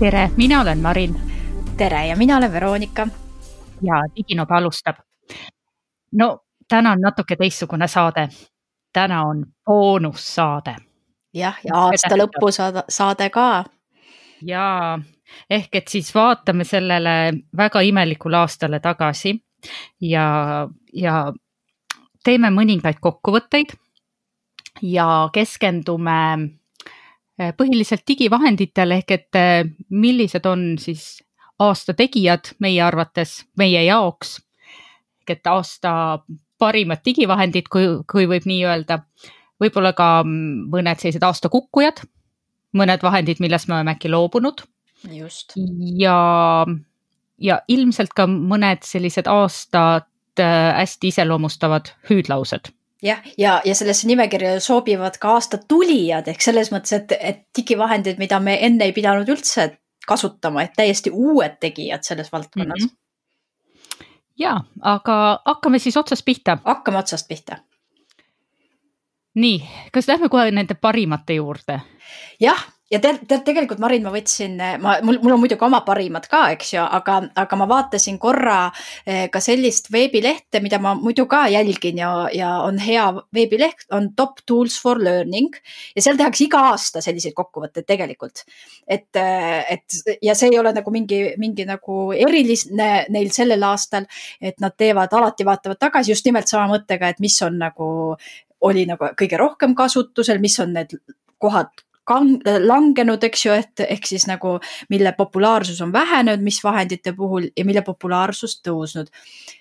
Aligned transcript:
tere, 0.00 0.30
mina 0.36 0.60
olen 0.60 0.78
Marin. 0.78 1.20
tere 1.76 2.06
ja 2.06 2.16
mina 2.16 2.36
olen 2.36 2.52
Veronika. 2.52 3.08
ja 3.82 3.94
Diginob 4.16 4.50
alustab. 4.50 4.96
no 6.12 6.38
täna 6.68 6.92
on 6.92 7.00
natuke 7.00 7.36
teistsugune 7.36 7.88
saade. 7.88 8.28
täna 8.92 9.22
on 9.22 9.46
boonussaade. 9.66 10.76
jah, 11.34 11.58
ja 11.64 11.74
aasta 11.74 12.16
lõpu 12.16 12.52
saade, 12.52 12.82
saade 12.88 13.30
ka. 13.30 13.64
ja 14.42 14.98
ehk 15.50 15.74
et 15.74 15.88
siis 15.88 16.14
vaatame 16.14 16.64
sellele 16.64 17.32
väga 17.56 17.80
imelikule 17.80 18.36
aastale 18.36 18.80
tagasi 18.80 19.44
ja, 20.00 20.68
ja 20.92 21.32
teeme 22.24 22.50
mõningaid 22.50 23.00
kokkuvõtteid 23.00 23.76
ja 24.82 25.28
keskendume 25.32 26.18
eh, 27.38 27.52
põhiliselt 27.56 28.04
digivahenditele 28.08 29.00
ehk 29.00 29.16
et 29.16 29.38
eh, 29.38 29.64
millised 29.90 30.46
on 30.46 30.74
siis 30.78 31.22
aasta 31.60 31.94
tegijad 31.94 32.54
meie 32.58 32.82
arvates, 32.82 33.44
meie 33.58 33.84
jaoks. 33.84 34.40
et 35.30 35.46
aasta 35.46 36.18
parimad 36.58 37.04
digivahendid, 37.06 37.68
kui, 37.70 37.84
kui 38.10 38.26
võib 38.26 38.46
nii 38.50 38.64
öelda. 38.66 39.04
võib-olla 39.60 39.92
ka 39.92 40.22
mõned 40.24 40.98
sellised 40.98 41.22
aasta 41.22 41.50
kukkujad, 41.52 42.00
mõned 42.74 43.02
vahendid, 43.04 43.40
millest 43.40 43.68
me 43.68 43.76
oleme 43.76 43.94
äkki 43.94 44.10
loobunud. 44.10 44.64
just. 45.12 45.54
ja, 45.96 46.66
ja 47.38 47.60
ilmselt 47.68 48.16
ka 48.16 48.26
mõned 48.26 48.82
sellised 48.84 49.30
aastat 49.30 50.08
äh, 50.40 50.74
hästi 50.80 51.14
iseloomustavad 51.14 51.94
hüüdlaused 52.10 52.72
jah, 53.02 53.20
ja, 53.38 53.60
ja 53.64 53.74
sellesse 53.74 54.08
nimekirja 54.08 54.60
sobivad 54.60 55.18
ka 55.20 55.34
aasta 55.38 55.58
tulijad 55.68 56.28
ehk 56.28 56.42
selles 56.44 56.72
mõttes, 56.72 56.92
et, 56.96 57.12
et 57.20 57.44
digivahendid, 57.56 58.18
mida 58.18 58.40
me 58.40 58.58
enne 58.66 58.88
ei 58.88 58.92
pidanud 58.96 59.28
üldse 59.28 59.70
kasutama, 60.06 60.64
et 60.64 60.76
täiesti 60.76 61.12
uued 61.12 61.60
tegijad 61.60 62.04
selles 62.06 62.32
valdkonnas 62.32 62.82
mm. 62.82 62.88
-hmm 62.88 63.00
ja, 64.40 64.60
aga 64.80 65.40
hakkame 65.44 65.78
siis 65.78 65.96
otsast 65.96 66.24
pihta. 66.24 66.58
hakkame 66.64 66.98
otsast 66.98 67.28
pihta. 67.28 67.56
nii, 69.34 69.68
kas 69.92 70.08
lähme 70.08 70.28
kohe 70.28 70.50
nende 70.50 70.74
parimate 70.74 71.34
juurde? 71.34 71.80
jah 72.40 72.66
ja 72.90 72.98
tead, 73.02 73.20
tead 73.28 73.44
tegelikult 73.46 73.80
Marin, 73.82 74.02
ma 74.04 74.12
võtsin, 74.14 74.56
ma, 74.82 74.96
mul, 75.06 75.20
mul 75.22 75.34
on 75.36 75.40
muidugi 75.44 75.64
oma 75.66 75.80
parimad 75.86 76.26
ka, 76.30 76.42
eks 76.56 76.72
ju, 76.74 76.82
aga, 76.82 77.20
aga 77.38 77.58
ma 77.60 77.68
vaatasin 77.70 78.18
korra 78.22 78.58
eh, 79.04 79.28
ka 79.32 79.42
sellist 79.42 79.90
veebilehte, 79.94 80.62
mida 80.64 80.80
ma 80.82 80.96
muidu 80.98 81.26
ka 81.30 81.44
jälgin 81.52 82.00
ja, 82.02 82.10
ja 82.34 82.50
on 82.64 82.80
hea 82.82 83.06
veebileht, 83.36 83.86
on 83.96 84.10
Top 84.18 84.42
Tools 84.46 84.78
for 84.82 84.98
Learning. 85.02 85.54
ja 85.96 86.02
seal 86.02 86.18
tehakse 86.18 86.44
iga 86.48 86.64
aasta 86.72 87.02
selliseid 87.04 87.36
kokkuvõtteid 87.36 87.86
tegelikult. 87.86 88.44
et, 88.86 89.08
eh, 89.16 89.76
et 89.76 90.18
ja 90.22 90.34
see 90.34 90.50
ei 90.50 90.58
ole 90.58 90.74
nagu 90.74 90.90
mingi, 90.90 91.22
mingi 91.38 91.66
nagu 91.68 92.10
eriline 92.12 92.90
neil 93.08 93.30
sellel 93.34 93.62
aastal, 93.70 94.06
et 94.40 94.58
nad 94.60 94.74
teevad, 94.76 95.12
alati 95.14 95.46
vaatavad 95.46 95.78
tagasi 95.78 96.10
just 96.10 96.26
nimelt 96.26 96.48
sama 96.50 96.66
mõttega, 96.74 97.10
et 97.10 97.20
mis 97.20 97.38
on 97.46 97.58
nagu 97.60 97.90
oli 98.66 98.84
nagu 98.88 99.12
kõige 99.16 99.38
rohkem 99.40 99.74
kasutusel, 99.78 100.40
mis 100.42 100.58
on 100.60 100.74
need 100.76 100.98
kohad, 101.40 101.70
langenud, 102.10 103.24
eks 103.24 103.46
ju, 103.46 103.56
et 103.56 103.84
ehk 103.86 104.06
siis 104.08 104.26
nagu 104.30 104.56
mille 104.92 105.12
populaarsus 105.16 105.80
on 105.84 105.92
vähenenud, 105.92 106.42
mis 106.44 106.60
vahendite 106.64 107.14
puhul 107.16 107.50
ja 107.56 107.64
mille 107.64 107.82
populaarsus 107.86 108.60
tõusnud. 108.66 109.10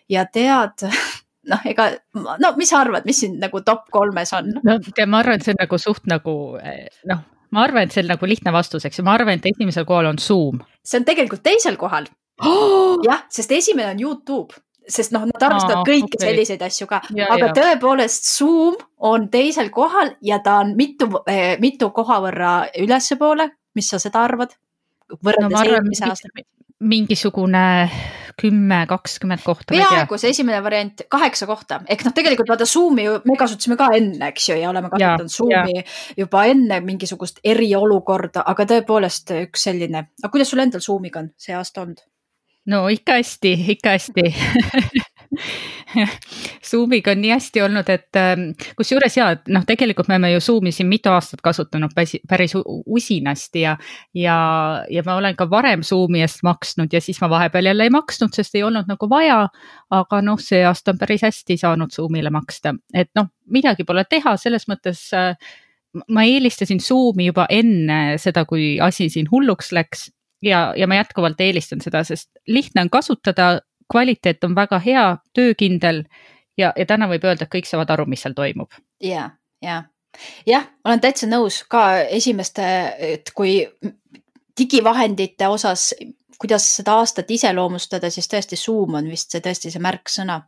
ja 0.10 0.26
tead 0.26 0.88
noh, 1.52 1.66
ega 1.66 1.90
no 2.14 2.54
mis 2.58 2.72
sa 2.72 2.84
arvad, 2.84 3.08
mis 3.10 3.24
siin 3.24 3.40
nagu 3.42 3.62
top 3.66 3.90
kolmes 3.92 4.34
on? 4.38 4.54
no 4.64 4.80
ma 5.08 5.24
arvan, 5.24 5.40
et 5.40 5.48
see 5.48 5.56
on 5.56 5.62
nagu 5.64 5.82
suht 5.82 6.08
nagu 6.10 6.36
noh, 7.12 7.26
ma 7.56 7.66
arvan, 7.66 7.88
et 7.88 7.96
see 7.96 8.04
on 8.06 8.14
nagu 8.14 8.30
lihtne 8.30 8.54
vastus, 8.56 8.86
eks 8.86 9.02
ju, 9.02 9.06
ma 9.08 9.18
arvan, 9.18 9.40
et 9.40 9.52
esimesel 9.54 9.88
kohal 9.90 10.12
on 10.12 10.22
Zoom. 10.22 10.64
see 10.86 11.02
on 11.02 11.08
tegelikult 11.08 11.44
teisel 11.46 11.78
kohal 11.80 12.10
oh!. 12.44 12.98
jah, 13.08 13.26
sest 13.32 13.52
esimene 13.56 13.94
on 13.94 14.04
Youtube 14.08 14.60
sest 14.90 15.14
noh, 15.16 15.26
nad 15.30 15.48
arvestavad 15.50 15.82
Aa, 15.82 15.88
kõiki 15.88 16.18
okay. 16.18 16.26
selliseid 16.28 16.64
asju 16.66 16.88
ka, 16.90 17.02
aga 17.30 17.50
ja. 17.50 17.52
tõepoolest 17.58 18.30
Zoom 18.30 18.78
on 19.06 19.30
teisel 19.32 19.70
kohal 19.74 20.16
ja 20.26 20.42
ta 20.44 20.60
on 20.64 20.76
mitu 20.80 21.10
eh,, 21.30 21.58
mitu 21.62 21.92
koha 21.96 22.20
võrra 22.26 22.54
ülespoole, 22.82 23.50
mis 23.78 23.92
sa 23.94 24.02
seda 24.02 24.26
arvad? 24.28 24.58
võrreldes 25.10 25.56
no, 25.56 25.66
eelmise 25.66 26.06
aastaga 26.06 26.46
mingisugune 26.80 27.90
kümme, 28.40 28.86
kakskümmend 28.88 29.42
kohta. 29.44 29.74
peaaegu 29.74 30.18
see 30.18 30.30
esimene 30.32 30.62
variant, 30.64 31.02
kaheksa 31.12 31.48
kohta, 31.50 31.82
ehk 31.92 32.06
noh, 32.08 32.14
tegelikult 32.16 32.48
vaata 32.54 32.68
Zoom'i 32.70 33.04
ju 33.04 33.18
me 33.28 33.36
kasutasime 33.40 33.76
ka 33.80 33.90
enne, 33.98 34.30
eks 34.32 34.46
ju, 34.50 34.56
ja 34.62 34.70
oleme 34.72 34.92
kasutanud 34.94 35.34
Zoom'i 35.34 35.84
juba 36.18 36.46
enne 36.48 36.80
mingisugust 36.86 37.44
eriolukorda, 37.44 38.46
aga 38.48 38.68
tõepoolest 38.70 39.36
üks 39.42 39.68
selline, 39.68 40.06
aga 40.24 40.32
kuidas 40.32 40.54
sul 40.54 40.64
endal 40.64 40.84
Zoom'iga 40.86 41.26
on 41.26 41.34
see 41.36 41.58
aasta 41.58 41.84
olnud? 41.84 42.00
No 42.66 42.88
ikka 42.88 43.20
hästi, 43.20 43.54
ikka 43.76 43.90
hästi. 43.90 44.24
Zoomiga 46.70 47.12
on 47.12 47.22
nii 47.22 47.32
hästi 47.32 47.62
olnud, 47.62 47.90
et 47.90 48.18
ähm, 48.18 48.50
kusjuures 48.78 49.16
ja 49.18 49.30
noh, 49.54 49.64
tegelikult 49.66 50.10
me 50.10 50.16
oleme 50.18 50.32
ju 50.34 50.42
Zoomi 50.42 50.72
siin 50.74 50.90
mitu 50.90 51.10
aastat 51.14 51.42
kasutanud 51.46 51.94
päris, 51.96 52.18
päris 52.30 52.54
usinasti 52.86 53.64
ja, 53.64 53.78
ja, 54.14 54.38
ja 54.90 55.04
ma 55.06 55.16
olen 55.22 55.38
ka 55.38 55.50
varem 55.50 55.84
Zoomi 55.86 56.22
eest 56.26 56.44
maksnud 56.44 56.94
ja 56.94 57.02
siis 57.02 57.22
ma 57.22 57.30
vahepeal 57.30 57.72
jälle 57.72 57.88
ei 57.88 57.94
maksnud, 57.94 58.34
sest 58.36 58.56
ei 58.56 58.64
olnud 58.64 58.90
nagu 58.90 59.10
vaja. 59.10 59.48
aga 59.90 60.22
noh, 60.22 60.42
see 60.42 60.62
aasta 60.66 60.94
on 60.94 61.00
päris 61.02 61.24
hästi 61.26 61.58
saanud 61.58 61.94
Zoomile 61.94 62.30
maksta, 62.30 62.76
et 62.94 63.10
noh, 63.16 63.32
midagi 63.50 63.84
pole 63.86 64.04
teha, 64.10 64.36
selles 64.38 64.68
mõttes 64.70 65.08
äh, 65.18 65.34
ma 66.14 66.24
eelistasin 66.26 66.82
Zoomi 66.84 67.30
juba 67.30 67.48
enne 67.50 68.18
seda, 68.22 68.46
kui 68.50 68.78
asi 68.82 69.10
siin 69.10 69.30
hulluks 69.32 69.72
läks 69.74 70.10
ja, 70.42 70.74
ja 70.78 70.88
ma 70.88 71.00
jätkuvalt 71.00 71.42
eelistan 71.42 71.82
seda, 71.82 72.04
sest 72.04 72.30
lihtne 72.48 72.82
on 72.82 72.90
kasutada, 72.90 73.60
kvaliteet 73.92 74.44
on 74.44 74.56
väga 74.56 74.80
hea, 74.80 75.06
töökindel 75.34 76.04
ja, 76.58 76.74
ja 76.76 76.86
täna 76.86 77.10
võib 77.10 77.26
öelda, 77.26 77.46
et 77.48 77.54
kõik 77.54 77.70
saavad 77.70 77.90
aru, 77.96 78.06
mis 78.10 78.22
seal 78.26 78.36
toimub. 78.38 78.72
ja, 79.04 79.30
ja, 79.64 79.84
jah, 80.48 80.70
olen 80.86 81.02
täitsa 81.02 81.28
nõus 81.28 81.64
ka 81.70 82.02
esimeste, 82.02 82.70
et 83.00 83.34
kui 83.36 83.64
digivahendite 84.60 85.48
osas, 85.48 85.94
kuidas 86.40 86.68
seda 86.76 87.00
aastat 87.00 87.32
iseloomustada, 87.32 88.10
siis 88.10 88.28
tõesti 88.32 88.60
Zoom 88.60 89.00
on 89.00 89.10
vist 89.12 89.32
see 89.32 89.44
tõesti 89.44 89.72
see 89.72 89.84
märksõna 89.84 90.42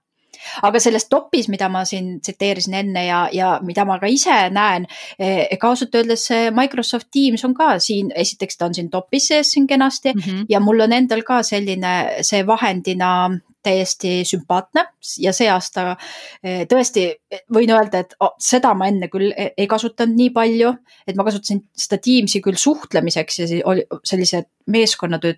aga 0.61 0.79
selles 0.79 1.07
topis, 1.09 1.49
mida 1.49 1.69
ma 1.69 1.83
siin 1.85 2.19
tsiteerisin 2.21 2.73
enne 2.81 3.05
ja, 3.05 3.21
ja 3.33 3.51
mida 3.65 3.85
ma 3.85 3.99
ka 3.99 4.09
ise 4.11 4.37
näen, 4.53 4.87
ega 5.19 5.69
ausalt 5.69 5.95
öeldes 5.95 6.27
Microsoft 6.55 7.09
Teams 7.11 7.45
on 7.45 7.53
ka 7.57 7.75
siin, 7.79 8.11
esiteks 8.15 8.57
ta 8.57 8.69
on 8.69 8.75
siin 8.77 8.89
topis 8.89 9.27
sees 9.31 9.51
siin 9.51 9.67
kenasti 9.67 10.13
mm 10.13 10.21
-hmm. 10.21 10.45
ja 10.49 10.59
mul 10.59 10.79
on 10.87 10.93
endal 10.93 11.23
ka 11.23 11.43
selline 11.43 12.23
see 12.25 12.45
vahendina 12.47 13.29
täiesti 13.63 14.21
sümpaatne. 14.27 14.85
Ja 15.21 15.33
see 15.35 15.49
aasta 15.51 15.95
eh, 16.43 16.63
tõesti 16.69 17.07
võin 17.53 17.73
öelda, 17.73 18.03
et 18.03 18.15
seda 18.41 18.73
ma 18.77 18.87
enne 18.91 19.09
küll 19.11 19.31
e-, 19.31 19.51
ei 19.57 19.67
kasutanud 19.69 20.17
nii 20.17 20.31
palju, 20.35 20.73
et 21.07 21.19
ma 21.19 21.25
kasutasin 21.27 21.63
seda 21.77 22.01
Teamsi 22.01 22.41
küll 22.43 22.59
suhtlemiseks 22.59 23.39
ja 23.43 23.61
oli 23.69 23.85
sellise 24.07 24.43
meeskonnatöö 24.71 25.33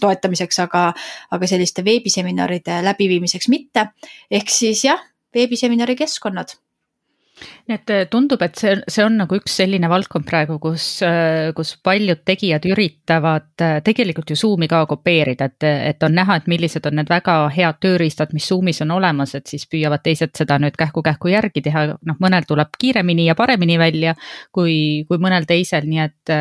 toetamiseks, 0.00 0.58
aga, 0.64 0.90
aga 1.30 1.50
selliste 1.50 1.84
veebiseminaride 1.84 2.80
läbiviimiseks 2.86 3.48
mitte. 3.52 3.88
ehk 4.30 4.50
siis 4.52 4.84
jah, 4.84 5.00
veebiseminari 5.34 5.96
keskkonnad 5.96 6.58
nii 7.68 7.76
et 7.76 7.92
äh, 7.94 8.02
tundub, 8.10 8.42
et 8.44 8.58
see, 8.58 8.74
see 8.90 9.04
on 9.04 9.16
nagu 9.20 9.38
üks 9.38 9.54
selline 9.60 9.88
valdkond 9.90 10.26
praegu, 10.28 10.58
kus, 10.62 10.86
äh, 11.06 11.50
kus 11.56 11.74
paljud 11.84 12.22
tegijad 12.26 12.66
üritavad 12.70 13.64
äh, 13.64 13.78
tegelikult 13.86 14.32
ju 14.32 14.38
Zoom'i 14.38 14.68
ka 14.70 14.82
kopeerida, 14.90 15.50
et, 15.50 15.68
et 15.92 16.06
on 16.06 16.14
näha, 16.16 16.40
et 16.40 16.50
millised 16.50 16.86
on 16.90 16.98
need 17.00 17.10
väga 17.10 17.36
head 17.54 17.80
tööriistad, 17.84 18.34
mis 18.36 18.48
Zoom'is 18.50 18.82
on 18.84 18.94
olemas, 18.98 19.34
et 19.38 19.50
siis 19.50 19.66
püüavad 19.70 20.04
teised 20.04 20.34
seda 20.36 20.60
nüüd 20.62 20.78
kähku-kähku 20.80 21.32
järgi 21.32 21.64
teha, 21.66 21.86
noh, 21.96 22.20
mõnel 22.22 22.46
tuleb 22.48 22.76
kiiremini 22.80 23.30
ja 23.30 23.38
paremini 23.38 23.78
välja 23.80 24.16
kui, 24.52 25.04
kui 25.08 25.20
mõnel 25.22 25.48
teisel, 25.48 25.88
nii 25.88 26.06
et 26.06 26.34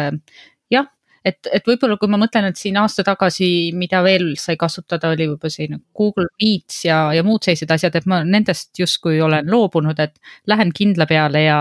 et, 1.26 1.50
et 1.52 1.66
võib-olla 1.68 1.98
kui 2.00 2.12
ma 2.12 2.20
mõtlen, 2.22 2.50
et 2.50 2.60
siin 2.60 2.78
aasta 2.82 3.04
tagasi, 3.08 3.72
mida 3.78 4.04
veel 4.06 4.32
sai 4.40 4.58
kasutada, 4.60 5.14
oli 5.16 5.30
võib-olla 5.32 5.56
selline 5.56 5.82
Google 5.98 6.30
Meets 6.42 6.84
ja, 6.86 7.02
ja 7.16 7.26
muud 7.26 7.46
sellised 7.46 7.72
asjad, 7.76 7.96
et 8.00 8.08
ma 8.10 8.22
nendest 8.28 8.72
justkui 8.80 9.22
olen 9.22 9.50
loobunud, 9.52 10.00
et 10.00 10.16
lähen 10.48 10.74
kindla 10.76 11.10
peale 11.10 11.44
ja 11.46 11.60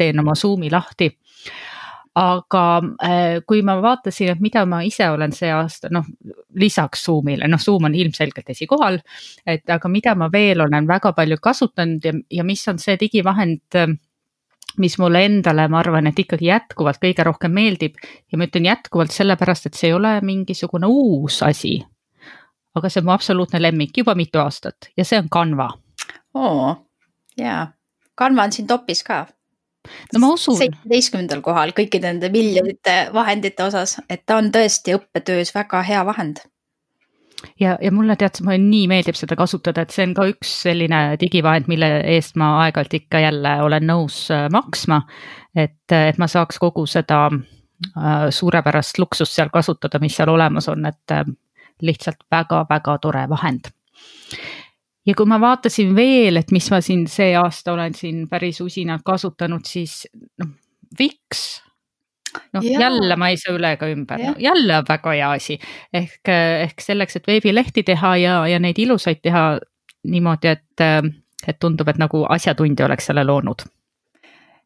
teen 0.00 0.22
oma 0.22 0.34
Zoom'i 0.38 0.70
lahti 0.72 1.12
aga 2.18 2.62
äh, 3.06 3.38
kui 3.46 3.62
ma 3.62 3.76
vaatasin, 3.82 4.32
et 4.32 4.40
mida 4.42 4.64
ma 4.66 4.80
ise 4.82 5.06
olen 5.12 5.32
see 5.34 5.50
aasta, 5.54 5.88
noh 5.94 6.06
lisaks 6.58 7.04
Zoom'ile, 7.06 7.46
noh 7.48 7.60
Zoom 7.62 7.86
on 7.86 7.94
ilmselgelt 7.94 8.50
esikohal. 8.50 8.98
et 9.46 9.70
aga 9.70 9.88
mida 9.88 10.14
ma 10.14 10.28
veel 10.32 10.60
olen 10.60 10.88
väga 10.88 11.12
palju 11.12 11.38
kasutanud 11.40 12.04
ja, 12.04 12.12
ja 12.30 12.44
mis 12.44 12.66
on 12.68 12.78
see 12.78 12.96
digivahend 13.00 13.78
mis 14.78 14.98
mulle 14.98 15.24
endale, 15.24 15.68
ma 15.68 15.80
arvan, 15.80 16.06
et 16.06 16.18
ikkagi 16.18 16.50
jätkuvalt 16.50 17.00
kõige 17.02 17.24
rohkem 17.26 17.52
meeldib 17.54 17.98
ja 18.32 18.38
ma 18.38 18.46
ütlen 18.46 18.68
jätkuvalt 18.70 19.14
sellepärast, 19.14 19.66
et 19.66 19.78
see 19.78 19.90
ei 19.90 19.96
ole 19.96 20.18
mingisugune 20.26 20.86
uus 20.86 21.42
asi. 21.42 21.80
aga 22.74 22.88
see 22.88 23.00
on 23.00 23.08
mu 23.08 23.12
absoluutne 23.12 23.58
lemmik 23.62 23.96
juba 23.98 24.14
mitu 24.14 24.38
aastat 24.38 24.92
ja 24.96 25.04
see 25.04 25.18
on 25.18 25.28
Canva. 25.28 25.68
oo, 26.34 26.76
jaa, 27.36 27.66
Canva 28.18 28.46
on 28.46 28.52
siin 28.52 28.66
topis 28.66 29.02
ka 29.02 29.26
no 30.12 30.20
ma 30.20 30.32
usun. 30.36 30.56
seitsmeteistkümnendal 30.58 31.42
kohal 31.42 31.74
kõikide 31.76 32.12
nende 32.12 32.30
miljonite 32.30 33.10
vahendite 33.14 33.64
osas, 33.64 33.98
et 34.08 34.26
ta 34.26 34.36
on 34.36 34.52
tõesti 34.54 34.94
õppetöös 34.96 35.54
väga 35.54 35.82
hea 35.82 36.04
vahend 36.06 36.44
ja, 37.60 37.78
ja 37.82 37.92
mulle 37.92 38.16
tead 38.16 38.40
mulle 38.44 38.58
nii 38.62 38.86
meeldib 38.90 39.18
seda 39.18 39.36
kasutada, 39.38 39.84
et 39.84 39.94
see 39.94 40.06
on 40.08 40.14
ka 40.16 40.26
üks 40.30 40.52
selline 40.66 41.00
digivahend, 41.20 41.68
mille 41.70 41.90
eest 42.14 42.38
ma 42.40 42.52
aeg-ajalt 42.64 42.96
ikka 43.00 43.22
jälle 43.24 43.54
olen 43.64 43.86
nõus 43.90 44.22
äh, 44.34 44.48
maksma. 44.52 45.02
et, 45.56 45.92
et 45.92 46.18
ma 46.18 46.28
saaks 46.30 46.58
kogu 46.62 46.86
seda 46.86 47.26
äh, 47.30 48.28
suurepärast 48.30 48.98
luksust 48.98 49.36
seal 49.36 49.50
kasutada, 49.52 49.98
mis 49.98 50.16
seal 50.16 50.32
olemas 50.32 50.68
on, 50.68 50.86
et 50.86 51.16
äh, 51.16 51.24
lihtsalt 51.82 52.24
väga-väga 52.30 52.98
tore 52.98 53.28
vahend. 53.28 53.72
ja 55.06 55.14
kui 55.16 55.26
ma 55.26 55.40
vaatasin 55.40 55.94
veel, 55.96 56.36
et 56.36 56.52
mis 56.52 56.70
ma 56.70 56.80
siin 56.80 57.06
see 57.08 57.34
aasta 57.36 57.72
olen 57.72 57.94
siin 57.94 58.28
päris 58.28 58.60
usinalt 58.60 59.02
kasutanud, 59.04 59.64
siis 59.66 60.06
noh, 60.38 60.56
Wix 60.98 61.60
noh, 62.52 62.64
jälle 62.64 63.16
ma 63.16 63.30
ei 63.32 63.40
saa 63.40 63.54
üle 63.56 63.72
ega 63.76 63.88
ümber, 63.90 64.22
no 64.22 64.34
jälle 64.38 64.78
on 64.78 64.86
väga 64.88 65.16
hea 65.16 65.32
asi. 65.38 65.58
ehk, 65.92 66.32
ehk 66.66 66.84
selleks, 66.84 67.16
et 67.16 67.26
veebilehti 67.26 67.84
teha 67.86 68.14
ja, 68.20 68.36
ja 68.48 68.60
neid 68.62 68.78
ilusaid 68.78 69.22
teha 69.22 69.44
niimoodi, 70.10 70.54
et, 70.54 70.86
et 71.46 71.58
tundub, 71.60 71.88
et 71.88 72.00
nagu 72.00 72.24
asjatundja 72.28 72.86
oleks 72.86 73.10
selle 73.10 73.24
loonud. 73.24 73.66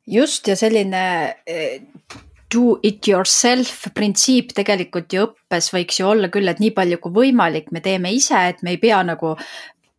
just 0.07 0.49
ja 0.49 0.57
selline 0.57 1.05
eh, 1.47 1.81
do 2.55 2.79
it 2.83 3.09
yourself 3.09 3.89
printsiip 3.95 4.53
tegelikult 4.55 5.13
ju 5.13 5.25
õppes 5.27 5.71
võiks 5.75 5.99
ju 6.01 6.09
olla 6.09 6.31
küll, 6.33 6.49
et 6.49 6.61
nii 6.63 6.75
palju 6.77 7.01
kui 7.03 7.17
võimalik, 7.23 7.71
me 7.73 7.83
teeme 7.85 8.13
ise, 8.15 8.39
et 8.53 8.63
me 8.63 8.75
ei 8.75 8.81
pea 8.83 9.01
nagu 9.07 9.35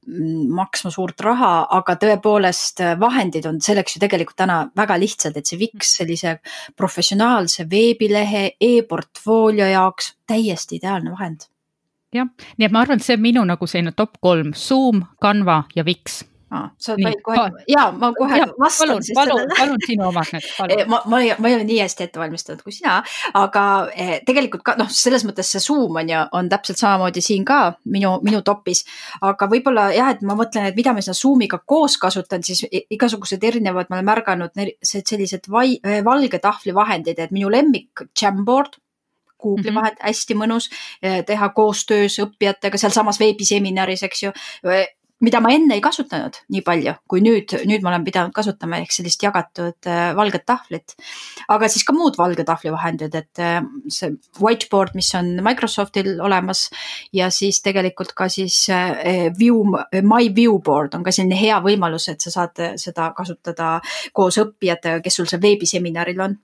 maksma 0.06 0.92
suurt 0.94 1.22
raha, 1.25 1.52
aga 1.78 1.96
tõepoolest 2.02 2.84
äh, 2.84 2.94
vahendid 3.00 3.48
on 3.50 3.60
selleks 3.63 3.96
ju 3.96 4.04
tegelikult 4.04 4.38
täna 4.38 4.60
väga 4.78 5.00
lihtsad, 5.02 5.38
et 5.38 5.50
see 5.50 5.60
Wix 5.62 5.80
mm. 5.80 5.96
sellise 6.00 6.36
professionaalse 6.78 7.66
veebilehe 7.72 8.46
e, 8.52 8.78
e-portfoolio 8.78 9.68
jaoks 9.72 10.13
täiesti 10.28 10.80
ideaalne 10.80 11.16
vahend. 11.16 11.50
jah, 12.16 12.30
nii 12.57 12.69
et 12.69 12.72
ma 12.72 12.86
arvan, 12.86 13.02
et 13.02 13.07
see 13.07 13.18
on 13.18 13.25
minu 13.25 13.44
nagu 13.48 13.68
selline 13.68 13.96
top 13.98 14.19
kolm, 14.22 14.54
Zoom, 14.56 15.04
Canva 15.22 15.63
ja 15.75 15.84
Wix 15.88 16.24
ah,. 16.53 16.69
sa 16.77 16.95
võid 17.00 17.21
kohe, 17.25 17.45
ja 17.71 17.88
ma 17.95 18.12
kohe 18.15 18.39
ja, 18.39 18.47
vastan 18.59 18.89
palun, 18.89 19.03
siis 19.06 19.18
palun, 19.18 19.42
sellele. 19.42 19.57
palun 19.59 19.83
sinu 19.86 20.07
omad 20.09 20.31
nüüd, 20.36 20.47
palun. 20.59 20.83
ma, 20.92 21.00
ma 21.12 21.21
ei, 21.24 21.31
ma 21.39 21.51
ei 21.51 21.57
ole 21.57 21.68
nii 21.68 21.80
hästi 21.81 22.06
ette 22.07 22.21
valmistatud 22.21 22.63
kui 22.65 22.75
sina, 22.75 22.97
aga 23.42 23.65
eh, 23.95 24.13
tegelikult 24.27 24.65
ka 24.68 24.77
noh, 24.80 24.92
selles 24.92 25.25
mõttes 25.27 25.51
see 25.56 25.63
Zoom 25.63 26.00
on 26.01 26.13
ju, 26.13 26.21
on 26.39 26.51
täpselt 26.51 26.81
samamoodi 26.81 27.24
siin 27.25 27.45
ka 27.47 27.59
minu, 27.95 28.15
minu 28.25 28.42
topis. 28.45 28.86
aga 29.25 29.50
võib-olla 29.51 29.89
jah, 29.95 30.13
et 30.15 30.24
ma 30.25 30.38
mõtlen, 30.38 30.69
et 30.69 30.80
mida 30.80 30.94
ma 30.95 31.03
seda 31.06 31.18
Zoomiga 31.18 31.62
koos 31.65 31.97
kasutan, 32.01 32.44
siis 32.45 32.65
igasugused 32.71 33.44
erinevad, 33.44 33.89
ma 33.89 34.00
olen 34.00 34.09
märganud 34.12 34.65
sellised 34.86 35.50
vai, 35.51 35.77
eh, 35.83 36.01
valge 36.06 36.41
tahvli 36.44 36.75
vahendid, 36.75 37.19
et 37.19 37.36
minu 37.36 37.51
lemmik 37.51 38.07
Jamboard 38.13 38.80
Google'i 39.45 39.71
mm 39.71 39.77
-hmm. 39.77 39.81
vahel 39.81 39.95
hästi 40.00 40.33
mõnus 40.33 40.69
eh, 41.01 41.25
teha 41.25 41.50
koostöös 41.50 42.19
õppijatega 42.19 42.77
sealsamas 42.77 43.19
veebiseminaris, 43.19 44.03
eks 44.03 44.24
ju 44.24 44.31
mida 45.23 45.39
ma 45.39 45.51
enne 45.56 45.77
ei 45.77 45.83
kasutanud 45.83 46.41
nii 46.51 46.62
palju, 46.65 46.94
kui 47.09 47.21
nüüd, 47.23 47.53
nüüd 47.69 47.83
ma 47.85 47.94
olen 47.94 48.03
pidanud 48.07 48.33
kasutama 48.35 48.81
ehk 48.83 48.91
sellist 48.91 49.23
jagatud 49.23 49.88
äh, 49.88 50.09
valget 50.17 50.44
tahvlit. 50.47 50.95
aga 51.47 51.69
siis 51.71 51.85
ka 51.88 51.95
muud 51.95 52.17
valge 52.19 52.44
tahvli 52.47 52.73
vahendid, 52.73 53.15
et 53.15 53.39
äh, 53.39 53.62
see 53.88 54.12
whiteboard, 54.41 54.95
mis 54.95 55.13
on 55.15 55.38
Microsoftil 55.45 56.19
olemas 56.19 56.67
ja 57.15 57.29
siis 57.31 57.62
tegelikult 57.63 58.12
ka 58.17 58.27
siis 58.29 58.65
äh, 58.69 59.29
view, 59.39 59.63
my 60.03 60.27
viewboard 60.35 60.97
on 61.00 61.06
ka 61.06 61.15
selline 61.15 61.39
hea 61.39 61.62
võimalus, 61.63 62.09
et 62.12 62.21
sa 62.21 62.33
saad 62.33 62.65
seda 62.81 63.13
kasutada 63.15 63.77
koos 64.13 64.41
õppijatega, 64.44 65.00
kes 65.06 65.21
sul 65.21 65.31
seal 65.31 65.44
veebiseminaril 65.44 66.27
on 66.27 66.35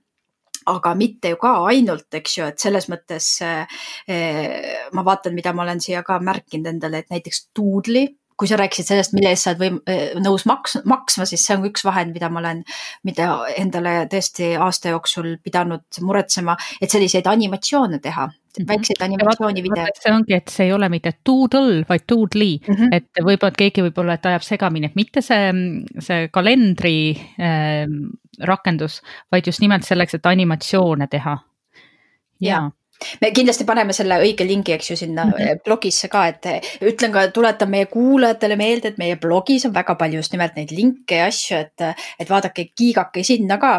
aga 0.71 0.93
mitte 0.93 1.31
ju 1.31 1.37
ka 1.41 1.55
ainult, 1.71 2.07
eks 2.13 2.37
ju, 2.37 2.47
et 2.51 2.61
selles 2.61 2.85
mõttes 2.91 3.27
eh, 3.41 3.79
ma 4.93 5.03
vaatan, 5.05 5.33
mida 5.33 5.55
ma 5.57 5.65
olen 5.65 5.81
siia 5.81 6.03
ka 6.05 6.19
märkinud 6.21 6.69
endale, 6.69 7.01
et 7.01 7.09
näiteks 7.09 7.47
Doodle'i 7.57 8.05
kui 8.41 8.49
sa 8.49 8.57
rääkisid 8.57 8.89
sellest, 8.89 9.13
mille 9.13 9.29
eest 9.29 9.45
sa 9.45 9.53
oled 9.53 9.61
võim-, 9.61 9.79
äh, 9.91 10.15
nõus 10.21 10.47
maks-, 10.49 10.79
maksma, 10.89 11.27
siis 11.29 11.43
see 11.45 11.53
on 11.57 11.67
üks 11.69 11.85
vahend, 11.85 12.15
mida 12.15 12.31
ma 12.33 12.41
olen, 12.41 12.63
mida 13.05 13.27
endale 13.61 13.93
tõesti 14.09 14.55
aasta 14.57 14.95
jooksul 14.95 15.35
pidanud 15.45 16.01
muretsema, 16.01 16.55
et 16.81 16.89
selliseid 16.89 17.29
animatsioone 17.29 18.01
teha 18.01 18.25
mhm. 18.31 18.65
väikseid 18.71 19.05
animatsioonivideod. 19.05 20.01
see 20.01 20.15
ongi, 20.15 20.37
et 20.39 20.49
see 20.53 20.69
ei 20.71 20.73
ole 20.73 20.89
mitte 20.93 21.13
doodle, 21.27 21.85
vaid 21.89 22.07
doodly 22.09 22.49
mm, 22.57 22.73
-hmm. 22.73 22.97
et 22.97 23.23
võib-olla 23.29 23.53
keegi 23.61 23.85
võib-olla, 23.85 24.17
et 24.17 24.25
ajab 24.33 24.47
segamini, 24.47 24.89
et 24.89 24.97
mitte 24.97 25.21
see, 25.21 25.53
see 26.01 26.27
kalendri 26.33 26.97
äh, 27.37 27.85
rakendus, 28.41 29.01
vaid 29.31 29.47
just 29.47 29.61
nimelt 29.61 29.85
selleks, 29.85 30.17
et 30.17 30.25
animatsioone 30.25 31.07
teha. 31.07 31.37
ja, 32.41 32.55
ja 32.57 32.69
me 33.21 33.31
kindlasti 33.35 33.65
paneme 33.67 33.93
selle 33.95 34.17
õige 34.23 34.45
lingi, 34.47 34.75
eks 34.75 34.91
ju, 34.91 34.97
sinna 34.99 35.25
mm 35.25 35.33
-hmm. 35.37 35.61
blogisse 35.65 36.07
ka, 36.11 36.25
et 36.27 36.45
ütlen 36.81 37.13
ka, 37.13 37.27
tuletan 37.33 37.69
meie 37.69 37.85
kuulajatele 37.91 38.55
meelde, 38.55 38.91
et 38.91 38.97
meie 38.97 39.15
blogis 39.15 39.65
on 39.65 39.73
väga 39.73 39.95
palju 39.95 40.21
just 40.21 40.33
nimelt 40.33 40.55
neid 40.55 40.71
linke 40.71 41.15
ja 41.15 41.25
asju, 41.25 41.57
et, 41.57 41.85
et 42.19 42.29
vaadake, 42.29 42.67
kiigake 42.75 43.23
sinna 43.23 43.57
ka. 43.57 43.73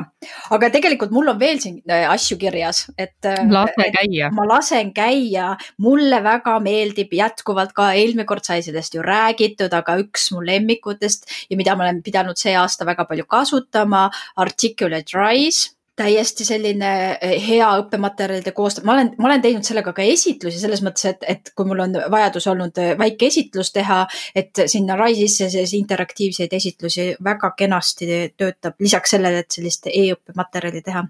aga 0.50 0.70
tegelikult 0.70 1.10
mul 1.10 1.28
on 1.28 1.38
veel 1.38 1.60
siin 1.60 1.82
äh, 1.90 2.08
asju 2.10 2.38
kirjas, 2.38 2.86
et. 2.98 3.19
Lase 3.50 3.90
käia. 3.98 4.30
ma 4.30 4.46
lasen 4.48 4.92
käia, 4.94 5.56
mulle 5.78 6.22
väga 6.22 6.58
meeldib 6.60 7.12
jätkuvalt 7.12 7.72
ka, 7.72 7.92
eelmine 7.92 8.25
kord 8.25 8.44
sai 8.44 8.62
sellest 8.62 8.94
ju 8.94 9.02
räägitud, 9.02 9.72
aga 9.72 9.96
üks 9.98 10.30
mu 10.32 10.42
lemmikutest 10.46 11.28
ja 11.50 11.56
mida 11.56 11.76
ma 11.76 11.84
olen 11.84 12.02
pidanud 12.02 12.36
see 12.36 12.56
aasta 12.56 12.86
väga 12.86 13.04
palju 13.04 13.25
kasutama, 13.28 14.10
Articulate 14.36 15.18
Rise 15.18 15.81
täiesti 15.96 16.44
selline 16.44 16.90
eh, 17.20 17.36
hea 17.46 17.68
õppematerjalide 17.82 18.52
koostamine, 18.56 18.88
ma 18.88 18.96
olen, 18.96 19.10
ma 19.18 19.28
olen 19.28 19.42
teinud 19.44 19.66
sellega 19.66 19.92
ka 19.96 20.04
esitlusi 20.08 20.60
selles 20.60 20.82
mõttes, 20.84 21.04
et, 21.10 21.26
et 21.28 21.52
kui 21.56 21.68
mul 21.68 21.84
on 21.84 21.96
vajadus 22.12 22.48
olnud 22.52 22.80
eh, 22.82 22.92
väike 22.98 23.28
esitlus 23.28 23.72
teha, 23.76 24.02
et 24.34 24.64
sinna 24.66 24.96
Rise'isse 25.00 25.50
siis 25.52 25.74
interaktiivseid 25.78 26.52
esitlusi 26.56 27.10
väga 27.24 27.52
kenasti 27.58 28.08
töötab, 28.36 28.78
lisaks 28.80 29.16
sellele, 29.16 29.44
et 29.44 29.58
sellist 29.60 29.90
e-õppematerjali 29.92 30.84
teha 30.86 31.04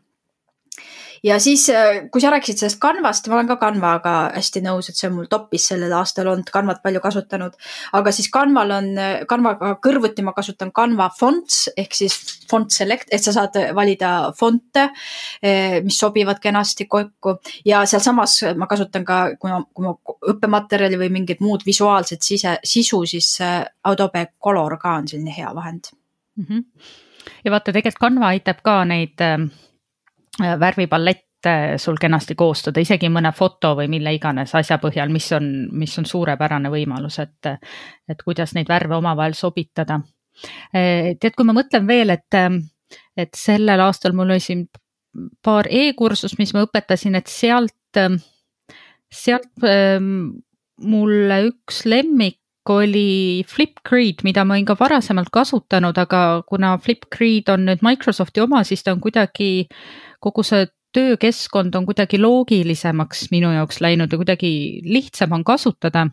ja 1.22 1.38
siis, 1.40 1.68
äh, 1.70 2.10
kui 2.10 2.20
sa 2.20 2.30
rääkisid 2.30 2.58
sellest 2.58 2.80
Canvast, 2.82 3.28
ma 3.28 3.36
olen 3.36 3.48
ka 3.50 3.56
Canvaga 3.60 4.14
hästi 4.34 4.62
nõus, 4.64 4.88
et 4.90 4.98
see 4.98 5.08
on 5.08 5.16
mul 5.20 5.28
topis 5.30 5.68
sellel 5.70 5.92
aastal 5.96 6.30
olnud, 6.32 6.50
Canvat 6.52 6.82
palju 6.82 7.00
kasutanud. 7.00 7.54
aga 7.92 8.12
siis 8.12 8.30
Canval 8.30 8.70
on, 8.70 8.88
äh, 8.98 9.24
Canvaga 9.28 9.74
kõrvuti 9.86 10.22
ma 10.22 10.32
kasutan 10.32 10.72
Canva 10.72 11.10
fonts 11.18 11.68
ehk 11.76 11.94
siis 11.94 12.16
font 12.50 12.70
select, 12.70 13.08
et 13.12 13.22
sa 13.22 13.32
saad 13.32 13.56
valida 13.74 14.32
fonte, 14.38 14.90
äh, 15.44 15.80
mis 15.84 15.98
sobivad 15.98 16.40
kenasti 16.40 16.86
kokku 16.86 17.38
ja 17.64 17.86
sealsamas 17.86 18.42
ma 18.56 18.66
kasutan 18.66 19.04
ka, 19.04 19.36
kuna, 19.38 19.62
kui 19.72 19.86
ma 19.86 19.94
õppematerjali 20.34 20.98
või 20.98 21.10
mingit 21.10 21.40
muud 21.40 21.62
visuaalset 21.66 22.22
sise, 22.22 22.58
sisu, 22.64 23.04
siis 23.06 23.38
Adobe 23.84 24.26
Color 24.42 24.78
ka 24.78 24.96
on 24.98 25.08
selline 25.08 25.34
hea 25.36 25.54
vahend 25.54 25.92
mm. 26.36 26.44
-hmm. 26.44 26.64
ja 27.44 27.50
vaata, 27.50 27.72
tegelikult 27.72 28.00
Canva 28.00 28.26
aitab 28.34 28.62
ka 28.62 28.84
neid 28.84 29.20
äh 29.20 29.50
Äh, 30.40 30.60
värvipalette 30.60 31.74
sul 31.76 31.98
kenasti 32.00 32.34
koostada, 32.38 32.80
isegi 32.80 33.10
mõne 33.12 33.34
foto 33.36 33.74
või 33.76 33.90
mille 33.92 34.14
iganes 34.16 34.54
asja 34.56 34.78
põhjal, 34.80 35.10
mis 35.12 35.26
on, 35.36 35.48
mis 35.76 35.92
on 36.00 36.06
suurepärane 36.08 36.70
võimalus, 36.72 37.18
et, 37.20 37.50
et 38.08 38.22
kuidas 38.24 38.54
neid 38.56 38.70
värve 38.70 38.96
omavahel 38.96 39.36
sobitada. 39.36 39.98
Äh, 40.72 41.12
tead, 41.20 41.36
kui 41.36 41.44
ma 41.44 41.52
mõtlen 41.58 41.84
veel, 41.84 42.14
et, 42.14 42.38
et 43.16 43.36
sellel 43.36 43.84
aastal 43.84 44.16
mul 44.16 44.32
oli 44.32 44.40
siin 44.40 44.64
paar 45.44 45.68
e-kursust, 45.68 46.38
mis 46.40 46.54
ma 46.56 46.64
õpetasin, 46.64 47.18
et 47.20 47.28
sealt, 47.28 48.00
sealt 49.12 49.68
ähm, 49.68 50.38
mulle 50.80 51.42
üks 51.50 51.84
lemmik 51.84 52.40
oli 52.68 53.42
Flipgrid, 53.48 54.22
mida 54.22 54.44
ma 54.44 54.54
olin 54.54 54.66
ka 54.66 54.76
varasemalt 54.78 55.32
kasutanud, 55.32 55.98
aga 55.98 56.42
kuna 56.46 56.76
Flipgrid 56.78 57.50
on 57.50 57.66
nüüd 57.66 57.82
Microsofti 57.82 58.44
oma, 58.44 58.62
siis 58.64 58.84
ta 58.84 58.94
on 58.94 59.00
kuidagi 59.02 59.66
kogu 60.22 60.44
see 60.46 60.66
töökeskkond 60.92 61.74
on 61.74 61.86
kuidagi 61.86 62.20
loogilisemaks 62.20 63.30
minu 63.32 63.52
jaoks 63.52 63.80
läinud 63.80 64.12
ja 64.12 64.18
kuidagi 64.20 64.80
lihtsam 64.84 65.32
on 65.32 65.44
kasutada. 65.44 66.06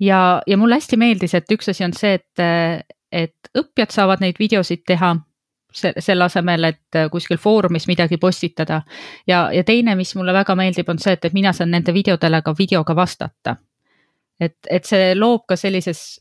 ja, 0.00 0.42
ja 0.46 0.56
mulle 0.56 0.74
hästi 0.74 0.96
meeldis, 0.96 1.34
et 1.34 1.52
üks 1.52 1.70
asi 1.70 1.84
on 1.84 1.92
see, 1.92 2.14
et, 2.14 2.84
et 3.12 3.58
õppijad 3.58 3.94
saavad 3.94 4.20
neid 4.20 4.38
videosid 4.38 4.82
teha 4.86 5.14
selle 5.72 6.24
asemel, 6.24 6.64
et 6.64 6.98
kuskil 7.12 7.38
foorumis 7.38 7.86
midagi 7.86 8.16
postitada. 8.16 8.82
ja, 9.26 9.52
ja 9.52 9.64
teine, 9.64 9.94
mis 9.94 10.14
mulle 10.14 10.32
väga 10.32 10.54
meeldib, 10.54 10.88
on 10.88 10.98
see, 10.98 11.12
et, 11.12 11.24
et 11.24 11.32
mina 11.32 11.52
saan 11.52 11.70
nende 11.70 11.94
videodele 11.94 12.42
ka 12.42 12.54
videoga 12.58 12.96
vastata. 12.96 13.56
Et, 14.40 14.56
et 14.70 14.84
see 14.84 15.14
loob 15.14 15.46
ka 15.48 15.56
sellises 15.56 16.20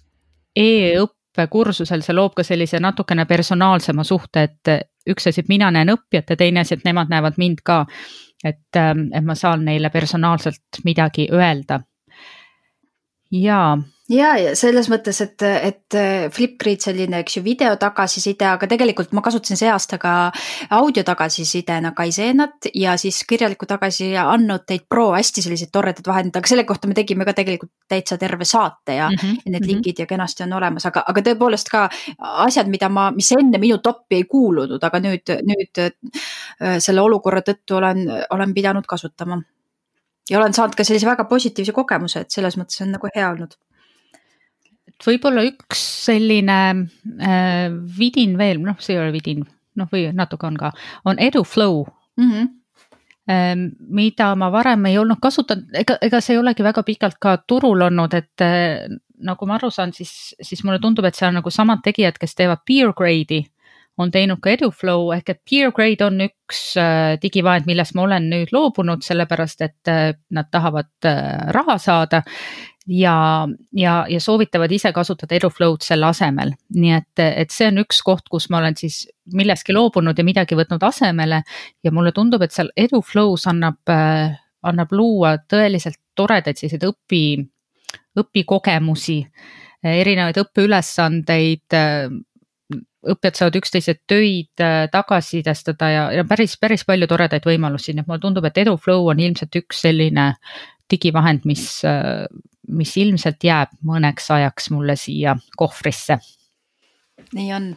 e-õppe 0.55 1.19
õppekursusel 1.29 2.01
see 2.03 2.15
loob 2.15 2.33
ka 2.35 2.43
sellise 2.43 2.79
natukene 2.81 3.25
personaalsema 3.25 4.03
suhte, 4.03 4.43
et 4.43 4.71
üks 5.09 5.29
asi, 5.29 5.41
et 5.41 5.49
mina 5.49 5.69
näen 5.71 5.93
õppijat 5.93 6.33
ja 6.33 6.37
teine 6.37 6.63
asi, 6.63 6.75
et 6.75 6.85
nemad 6.85 7.09
näevad 7.09 7.37
mind 7.37 7.63
ka. 7.63 7.85
et, 8.43 8.75
ähm, 8.77 9.09
et 9.13 9.23
ma 9.23 9.35
saan 9.35 9.65
neile 9.65 9.89
personaalselt 9.89 10.79
midagi 10.85 11.27
öelda. 11.31 11.81
ja, 13.31 13.77
ja, 14.09 14.29
ja 14.41 14.53
selles 14.57 14.89
mõttes, 14.91 15.19
et, 15.23 15.43
et 15.45 15.97
Flipgrid 16.33 16.81
selline, 16.83 17.21
eks 17.23 17.37
ju, 17.37 17.43
video 17.45 17.75
tagasiside, 17.79 18.47
aga 18.49 18.67
tegelikult 18.69 19.13
ma 19.17 19.23
kasutasin 19.25 19.59
see 19.59 19.69
aasta 19.71 19.99
ka 20.01 20.13
audio 20.75 21.03
tagasisidena 21.07 21.91
Kaizenat 21.97 22.69
ja 22.73 22.95
siis 23.01 23.21
kirjalikku 23.29 23.67
tagasiannoteid 23.69 24.87
Pro, 24.89 25.11
hästi 25.13 25.43
sellised 25.45 25.71
toredad 25.73 26.07
vahendid, 26.09 26.39
aga 26.39 26.51
selle 26.51 26.65
kohta 26.69 26.89
me 26.89 26.97
tegime 26.97 27.27
ka 27.27 27.35
tegelikult 27.37 27.71
täitsa 27.89 28.17
terve 28.21 28.47
saate 28.49 28.97
ja 28.97 29.09
mm, 29.09 29.21
-hmm. 29.21 29.37
need 29.45 29.61
mhm. 29.61 29.69
linkid 29.71 29.99
ja 29.99 30.09
kenasti 30.09 30.43
on 30.43 30.57
olemas, 30.57 30.85
aga, 30.89 31.03
aga 31.07 31.25
tõepoolest 31.29 31.69
ka 31.71 31.85
asjad, 32.47 32.67
mida 32.67 32.89
ma, 32.89 33.11
mis 33.11 33.31
enne 33.37 33.61
minu 33.61 33.77
topi 33.77 34.15
ei 34.15 34.23
kuulunud, 34.23 34.83
aga 34.83 34.99
nüüd, 34.99 35.35
nüüd 35.53 35.85
äh, 35.85 36.77
selle 36.79 37.01
olukorra 37.01 37.41
tõttu 37.45 37.77
olen, 37.77 38.05
olen 38.29 38.53
pidanud 38.53 38.85
kasutama 38.87 39.41
ja 40.29 40.37
olen 40.37 40.53
saanud 40.53 40.75
ka 40.75 40.83
sellise 40.83 41.07
väga 41.07 41.25
positiivse 41.25 41.71
kogemuse, 41.71 42.19
et 42.19 42.31
selles 42.31 42.57
mõttes 42.57 42.81
on 42.81 42.91
nagu 42.97 43.09
hea 43.15 43.29
olnud 43.29 43.57
võib-olla 45.07 45.45
üks 45.47 45.81
selline 46.05 46.59
äh, 46.75 47.67
vidin 47.99 48.37
veel, 48.39 48.61
noh, 48.65 48.79
see 48.79 48.97
ei 48.97 49.03
ole 49.03 49.13
vidin, 49.15 49.45
noh, 49.79 49.89
või 49.91 50.09
natuke 50.15 50.47
on 50.49 50.57
ka, 50.59 50.73
on 51.05 51.19
EduFlow 51.19 51.83
mm. 52.19 52.31
-hmm 52.31 52.55
mida 53.29 54.31
ma 54.35 54.49
varem 54.49 54.87
ei 54.89 54.97
olnud 54.97 55.19
kasutanud, 55.21 55.69
ega, 55.77 55.99
ega 56.01 56.21
see 56.21 56.33
ei 56.33 56.41
olegi 56.41 56.65
väga 56.65 56.83
pikalt 56.83 57.19
ka 57.21 57.35
turul 57.47 57.85
olnud, 57.85 58.15
et 58.17 58.41
äh, 58.41 58.89
nagu 59.21 59.45
ma 59.45 59.59
aru 59.59 59.69
saan, 59.73 59.93
siis, 59.93 60.33
siis 60.41 60.63
mulle 60.65 60.79
tundub, 60.81 61.05
et 61.05 61.17
seal 61.17 61.35
nagu 61.35 61.51
samad 61.53 61.83
tegijad, 61.85 62.17
kes 62.17 62.33
teevad 62.39 62.63
peer 62.65 62.93
grade'i, 62.97 63.43
on 63.99 64.09
teinud 64.11 64.39
ka 64.41 64.53
EduFlow 64.55 65.11
ehk 65.13 65.33
et 65.33 65.41
peer 65.45 65.73
grade 65.75 66.05
on 66.07 66.23
üks 66.25 66.63
äh, 66.79 67.19
digivahend, 67.21 67.67
millest 67.69 67.93
ma 67.99 68.07
olen 68.07 68.29
nüüd 68.31 68.53
loobunud, 68.55 69.03
sellepärast 69.05 69.61
et 69.67 69.91
äh, 69.91 70.13
nad 70.33 70.49
tahavad 70.49 70.89
raha 71.53 71.77
saada 71.77 72.23
ja, 72.89 73.47
ja, 73.71 74.05
ja 74.09 74.19
soovitavad 74.21 74.71
ise 74.71 74.91
kasutada 74.93 75.35
EduFlow'd 75.37 75.85
selle 75.85 76.09
asemel. 76.09 76.53
nii 76.75 76.93
et, 76.97 77.21
et 77.21 77.53
see 77.53 77.69
on 77.69 77.83
üks 77.83 78.01
koht, 78.05 78.25
kus 78.31 78.49
ma 78.49 78.61
olen 78.63 78.77
siis 78.79 79.03
millestki 79.33 79.75
loobunud 79.75 80.17
ja 80.17 80.25
midagi 80.25 80.57
võtnud 80.57 80.83
asemele 80.83 81.43
ja 81.83 81.93
mulle 81.93 82.11
tundub, 82.15 82.41
et 82.41 82.55
seal 82.55 82.71
EduFlow's 82.77 83.45
annab, 83.51 83.93
annab 84.65 84.95
luua 84.95 85.35
tõeliselt 85.49 85.99
toredaid 86.17 86.57
selliseid 86.57 86.87
õpi, 86.89 87.23
õpikogemusi, 88.19 89.19
erinevaid 89.85 90.41
õppeülesandeid 90.41 91.77
õppijad 93.09 93.37
saavad 93.37 93.55
üksteise 93.61 93.95
töid 94.09 94.59
tagasisidestada 94.91 95.87
ja, 95.93 96.01
ja 96.17 96.25
päris, 96.27 96.57
päris 96.59 96.83
palju 96.87 97.07
toredaid 97.07 97.45
võimalusi, 97.47 97.93
nii 97.93 98.03
et 98.03 98.09
mulle 98.09 98.25
tundub, 98.25 98.49
et 98.49 98.59
EduFlow 98.65 99.07
on 99.13 99.21
ilmselt 99.23 99.55
üks 99.61 99.85
selline 99.85 100.33
digivahend, 100.91 101.45
mis, 101.49 101.81
mis 102.67 102.97
ilmselt 103.01 103.43
jääb 103.43 103.75
mõneks 103.85 104.29
ajaks 104.35 104.69
mulle 104.75 104.95
siia 104.99 105.35
kohvrisse. 105.57 106.19
Nii 107.35 107.53
on. 107.53 107.69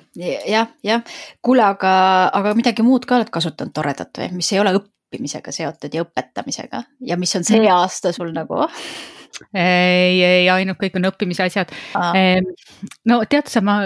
Jah, 0.49 0.71
jah, 0.87 1.02
kuule, 1.45 1.64
aga, 1.66 1.92
aga 2.33 2.54
midagi 2.57 2.85
muud 2.87 3.04
ka 3.09 3.19
oled 3.19 3.33
kasutanud 3.33 3.75
toredat 3.76 4.21
või, 4.21 4.31
mis 4.38 4.52
ei 4.54 4.61
ole 4.62 4.73
õppimisega 4.78 5.52
seotud 5.52 5.92
ja 5.92 6.04
õpetamisega. 6.07 6.83
Ja 7.09 7.19
mis 7.21 7.35
on 7.37 7.45
see 7.45 7.66
aasta 7.69 8.14
sul 8.16 8.33
nagu 8.33 8.62
ei, 9.55 10.23
ei 10.23 10.49
ainult 10.53 10.81
kõik 10.81 10.97
on 10.99 11.09
õppimise 11.11 11.47
asjad. 11.47 11.73
No 13.09 13.21
tead 13.31 13.51
sa, 13.51 13.62
ma, 13.65 13.79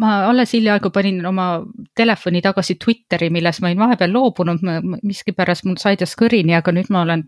ma 0.00 0.12
alles 0.28 0.54
hiljaaegu 0.56 0.92
panin 0.94 1.20
oma 1.26 1.48
telefoni 1.96 2.42
tagasi 2.44 2.78
Twitteri, 2.80 3.30
millest 3.34 3.62
ma 3.62 3.70
olin 3.70 3.82
vahepeal 3.84 4.14
loobunud, 4.14 4.64
miskipärast 5.02 5.66
mul 5.68 5.78
sai 5.80 5.98
ta 6.00 6.08
kõrini, 6.20 6.56
aga 6.56 6.74
nüüd 6.74 6.90
ma 6.92 7.04
olen 7.04 7.26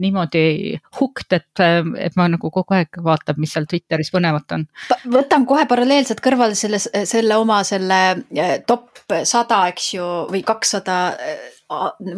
niimoodi 0.00 0.78
hooked, 0.98 1.36
et, 1.36 1.62
et 2.00 2.16
ma 2.18 2.26
nagu 2.32 2.50
kogu 2.52 2.76
aeg 2.76 3.00
vaatan, 3.04 3.38
mis 3.40 3.52
seal 3.54 3.68
Twitteris 3.70 4.12
põnevat 4.14 4.56
on. 4.56 4.66
võtan 5.12 5.46
kohe 5.48 5.66
paralleelselt 5.70 6.22
kõrvale 6.24 6.56
selle, 6.58 6.80
selle 6.80 7.36
oma 7.40 7.60
selle 7.68 8.00
eh, 8.32 8.58
top 8.66 8.88
sada, 9.26 9.64
eks 9.72 9.94
ju, 9.96 10.08
või 10.30 10.42
kakssada 10.46 11.00
eh, 11.20 11.59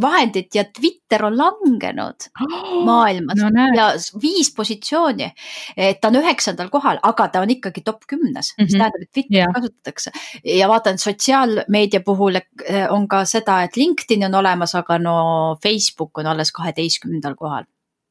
vahendit 0.01 0.55
ja 0.55 0.65
Twitter 0.65 1.25
on 1.25 1.37
langenud 1.39 2.29
oh, 2.41 2.85
maailmas 2.89 3.43
no, 3.43 3.67
ja 3.77 3.91
viis 4.23 4.53
positsiooni. 4.57 5.29
et 5.77 6.01
ta 6.01 6.09
on 6.09 6.21
üheksandal 6.23 6.71
kohal, 6.73 7.01
aga 7.03 7.29
ta 7.29 7.43
on 7.45 7.53
ikkagi 7.53 7.85
top 7.85 8.07
kümnes 8.09 8.53
mm, 8.53 8.63
-hmm. 8.63 8.65
mis 8.65 8.73
mhm. 8.73 8.79
tähendab, 8.79 9.03
et 9.03 9.13
Twitterit 9.13 9.37
yeah. 9.37 9.53
kasutatakse. 9.55 10.11
ja 10.45 10.69
vaatan 10.69 10.99
sotsiaalmeedia 10.99 12.01
puhul 12.01 12.37
eh, 12.37 12.87
on 12.91 13.09
ka 13.09 13.25
seda, 13.25 13.63
et 13.63 13.77
LinkedIn 13.77 14.25
on 14.25 14.35
olemas, 14.35 14.75
aga 14.75 14.99
no 14.99 15.15
Facebook 15.63 16.19
on 16.19 16.27
alles 16.27 16.53
kaheteistkümnendal 16.53 17.35
kohal. 17.35 17.65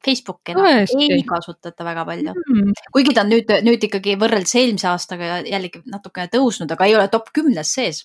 Facebooki 0.04 0.54
Tõesti. 0.54 1.12
ei 1.14 1.22
kasutata 1.22 1.84
väga 1.84 2.04
palju 2.04 2.32
mm., 2.34 2.72
kuigi 2.92 3.14
ta 3.14 3.22
on 3.22 3.30
nüüd, 3.30 3.52
nüüd 3.62 3.84
ikkagi 3.86 4.16
võrreldes 4.18 4.54
eelmise 4.58 4.88
aastaga 4.90 5.38
jällegi 5.46 5.82
natukene 5.86 6.26
tõusnud, 6.32 6.72
aga 6.74 6.88
ei 6.90 6.96
ole 6.96 7.06
top 7.08 7.30
kümnes 7.34 7.74
sees 7.74 8.02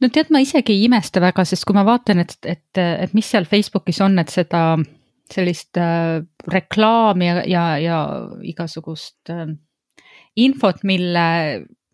no 0.00 0.10
tead, 0.12 0.30
ma 0.34 0.42
isegi 0.44 0.74
ei 0.74 0.84
imesta 0.88 1.22
väga, 1.22 1.44
sest 1.48 1.66
kui 1.66 1.76
ma 1.76 1.84
vaatan, 1.86 2.22
et, 2.24 2.36
et, 2.42 2.82
et 2.82 3.14
mis 3.16 3.30
seal 3.30 3.48
Facebookis 3.48 4.00
on, 4.04 4.18
et 4.22 4.32
seda 4.32 4.64
sellist 5.32 5.78
äh, 5.80 6.20
reklaami 6.52 7.30
ja, 7.30 7.38
ja, 7.48 7.64
ja 7.80 8.00
igasugust 8.44 9.32
äh, 9.32 9.48
infot, 10.36 10.82
mille 10.84 11.24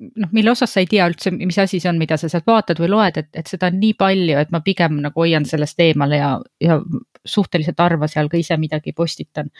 noh, 0.01 0.31
mille 0.33 0.53
osas 0.53 0.73
sa 0.75 0.83
ei 0.83 0.89
tea 0.91 1.07
üldse, 1.11 1.33
mis 1.37 1.59
asi 1.61 1.81
see 1.81 1.91
on, 1.91 1.99
mida 2.01 2.17
sa 2.21 2.31
sealt 2.33 2.49
vaatad 2.49 2.81
või 2.81 2.91
loed, 2.93 3.21
et, 3.21 3.31
et 3.37 3.51
seda 3.51 3.71
on 3.71 3.79
nii 3.81 3.95
palju, 4.01 4.37
et 4.41 4.53
ma 4.55 4.63
pigem 4.65 5.01
nagu 5.05 5.25
hoian 5.25 5.47
sellest 5.49 5.81
eemale 5.85 6.21
ja, 6.21 6.31
ja 6.63 6.81
suhteliselt 7.27 7.81
harva 7.83 8.09
seal 8.11 8.31
ka 8.33 8.41
ise 8.41 8.57
midagi 8.61 8.95
postitan. 8.97 9.51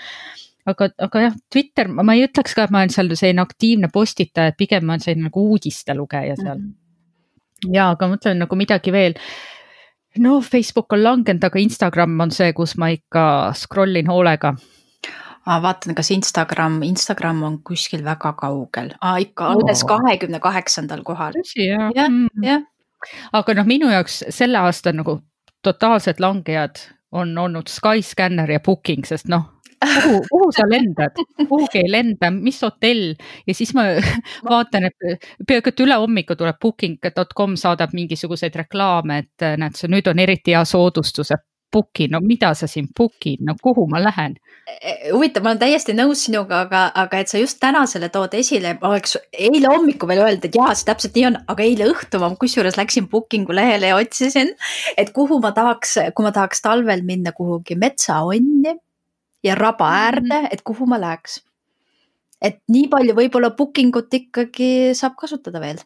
aga, 0.69 0.91
aga 1.07 1.27
jah, 1.27 1.41
Twitter, 1.53 1.89
ma 1.93 2.17
ei 2.17 2.25
ütleks 2.27 2.57
ka, 2.57 2.67
et 2.67 2.75
ma 2.75 2.83
olen 2.83 2.95
seal 2.95 3.13
selline 3.15 3.45
aktiivne 3.45 3.93
postitaja, 3.93 4.57
pigem 4.57 4.87
ma 4.87 4.97
olen 4.97 5.05
selline 5.05 5.29
nagu 5.29 5.45
uudiste 5.53 5.97
lugeja 5.97 6.37
seal 6.41 6.57
mm. 6.59 6.69
-hmm 6.69 6.80
ja, 7.69 7.91
aga 7.95 8.09
mõtlen 8.11 8.41
nagu 8.45 8.59
midagi 8.59 8.93
veel. 8.95 9.17
no 10.19 10.41
Facebook 10.41 10.93
on 10.93 11.03
langenud, 11.05 11.45
aga 11.45 11.61
Instagram 11.61 12.21
on 12.21 12.35
see, 12.35 12.53
kus 12.57 12.77
ma 12.81 12.91
ikka 12.95 13.25
scroll 13.59 13.97
in 14.01 14.11
hoolega 14.11 14.55
ah,. 15.47 15.61
vaatan, 15.63 15.95
kas 15.99 16.11
Instagram, 16.15 16.83
Instagram 16.87 17.43
on 17.43 17.59
kuskil 17.67 18.05
väga 18.05 18.33
kaugel 18.39 18.95
ah,, 19.01 19.19
ikka 19.21 19.53
alles 19.55 19.85
kahekümne 19.89 20.41
kaheksandal 20.41 21.05
kohal. 21.07 21.37
tõsi 21.37 21.69
jah? 21.69 21.91
jah, 21.97 22.09
mm. 22.09 22.47
jah. 22.47 22.65
aga 23.33 23.59
noh, 23.61 23.69
minu 23.69 23.93
jaoks 23.93 24.25
selle 24.31 24.59
aasta 24.59 24.95
nagu 24.97 25.21
totaalsed 25.63 26.21
langejad 26.21 26.87
on 27.13 27.35
olnud 27.39 27.69
Skyscanner 27.69 28.51
ja 28.51 28.61
Booking, 28.63 29.05
sest 29.07 29.29
noh 29.29 29.60
kuhu, 29.81 30.23
kuhu 30.31 30.53
sa 30.53 30.67
lendad, 30.73 31.21
kuhugi 31.49 31.83
ei 31.83 31.93
lenda, 31.93 32.31
mis 32.31 32.61
hotell 32.63 33.15
ja 33.47 33.57
siis 33.57 33.75
ma 33.77 33.87
vaatan, 34.51 34.91
et 34.91 35.21
peaaegu 35.47 35.73
et 35.73 35.85
üle 35.87 36.01
hommiku 36.01 36.37
tuleb 36.39 36.61
booking.com 36.63 37.57
saadab 37.61 37.95
mingisuguseid 37.97 38.57
reklaame, 38.65 39.23
et 39.25 39.49
näed, 39.61 39.79
see 39.79 39.93
nüüd 39.93 40.11
on 40.11 40.23
eriti 40.23 40.57
hea 40.57 40.65
soodustus, 40.69 41.33
et 41.37 41.47
book'i, 41.71 42.09
no 42.11 42.19
mida 42.25 42.51
sa 42.59 42.67
siin 42.67 42.89
book'id, 42.97 43.45
no 43.47 43.55
kuhu 43.63 43.87
ma 43.91 44.03
lähen? 44.03 44.37
huvitav, 45.11 45.43
ma 45.43 45.51
olen 45.51 45.61
täiesti 45.63 45.95
nõus 45.97 46.25
sinuga, 46.27 46.61
aga, 46.67 46.83
aga 47.03 47.23
et 47.23 47.31
sa 47.31 47.41
just 47.41 47.59
täna 47.63 47.83
selle 47.91 48.11
tood 48.13 48.35
esile, 48.39 48.77
ma 48.83 48.93
oleks 48.93 49.17
eile 49.33 49.71
hommikul 49.71 50.11
veel 50.11 50.23
öelnud, 50.25 50.47
et 50.47 50.59
jaa, 50.59 50.75
see 50.79 50.87
täpselt 50.87 51.17
nii 51.19 51.27
on, 51.31 51.39
aga 51.51 51.67
eile 51.67 51.89
õhtul 51.91 52.23
ma 52.23 52.31
kusjuures 52.39 52.79
läksin 52.79 53.09
booking'u 53.11 53.57
lehele 53.57 53.91
ja 53.91 53.99
otsisin, 53.99 54.53
et 55.01 55.11
kuhu 55.17 55.41
ma 55.43 55.51
tahaks, 55.57 55.97
kui 56.15 56.27
ma 56.27 56.35
tahaks 56.35 56.63
talvel 56.67 57.03
minna 57.07 57.35
kuhugi 57.37 57.79
metsaonni 57.79 58.77
ja 59.45 59.55
raba 59.55 59.89
äärde 59.91 60.41
mm, 60.41 60.45
-hmm. 60.47 60.53
et 60.53 60.63
kuhu 60.63 60.87
ma 60.87 61.01
läheks. 61.01 61.45
et 62.43 62.61
nii 62.69 62.89
palju 62.89 63.15
võib-olla 63.15 63.51
booking 63.57 63.97
ut 63.97 64.15
ikkagi 64.15 64.95
saab 64.95 65.17
kasutada 65.17 65.61
veel. 65.61 65.79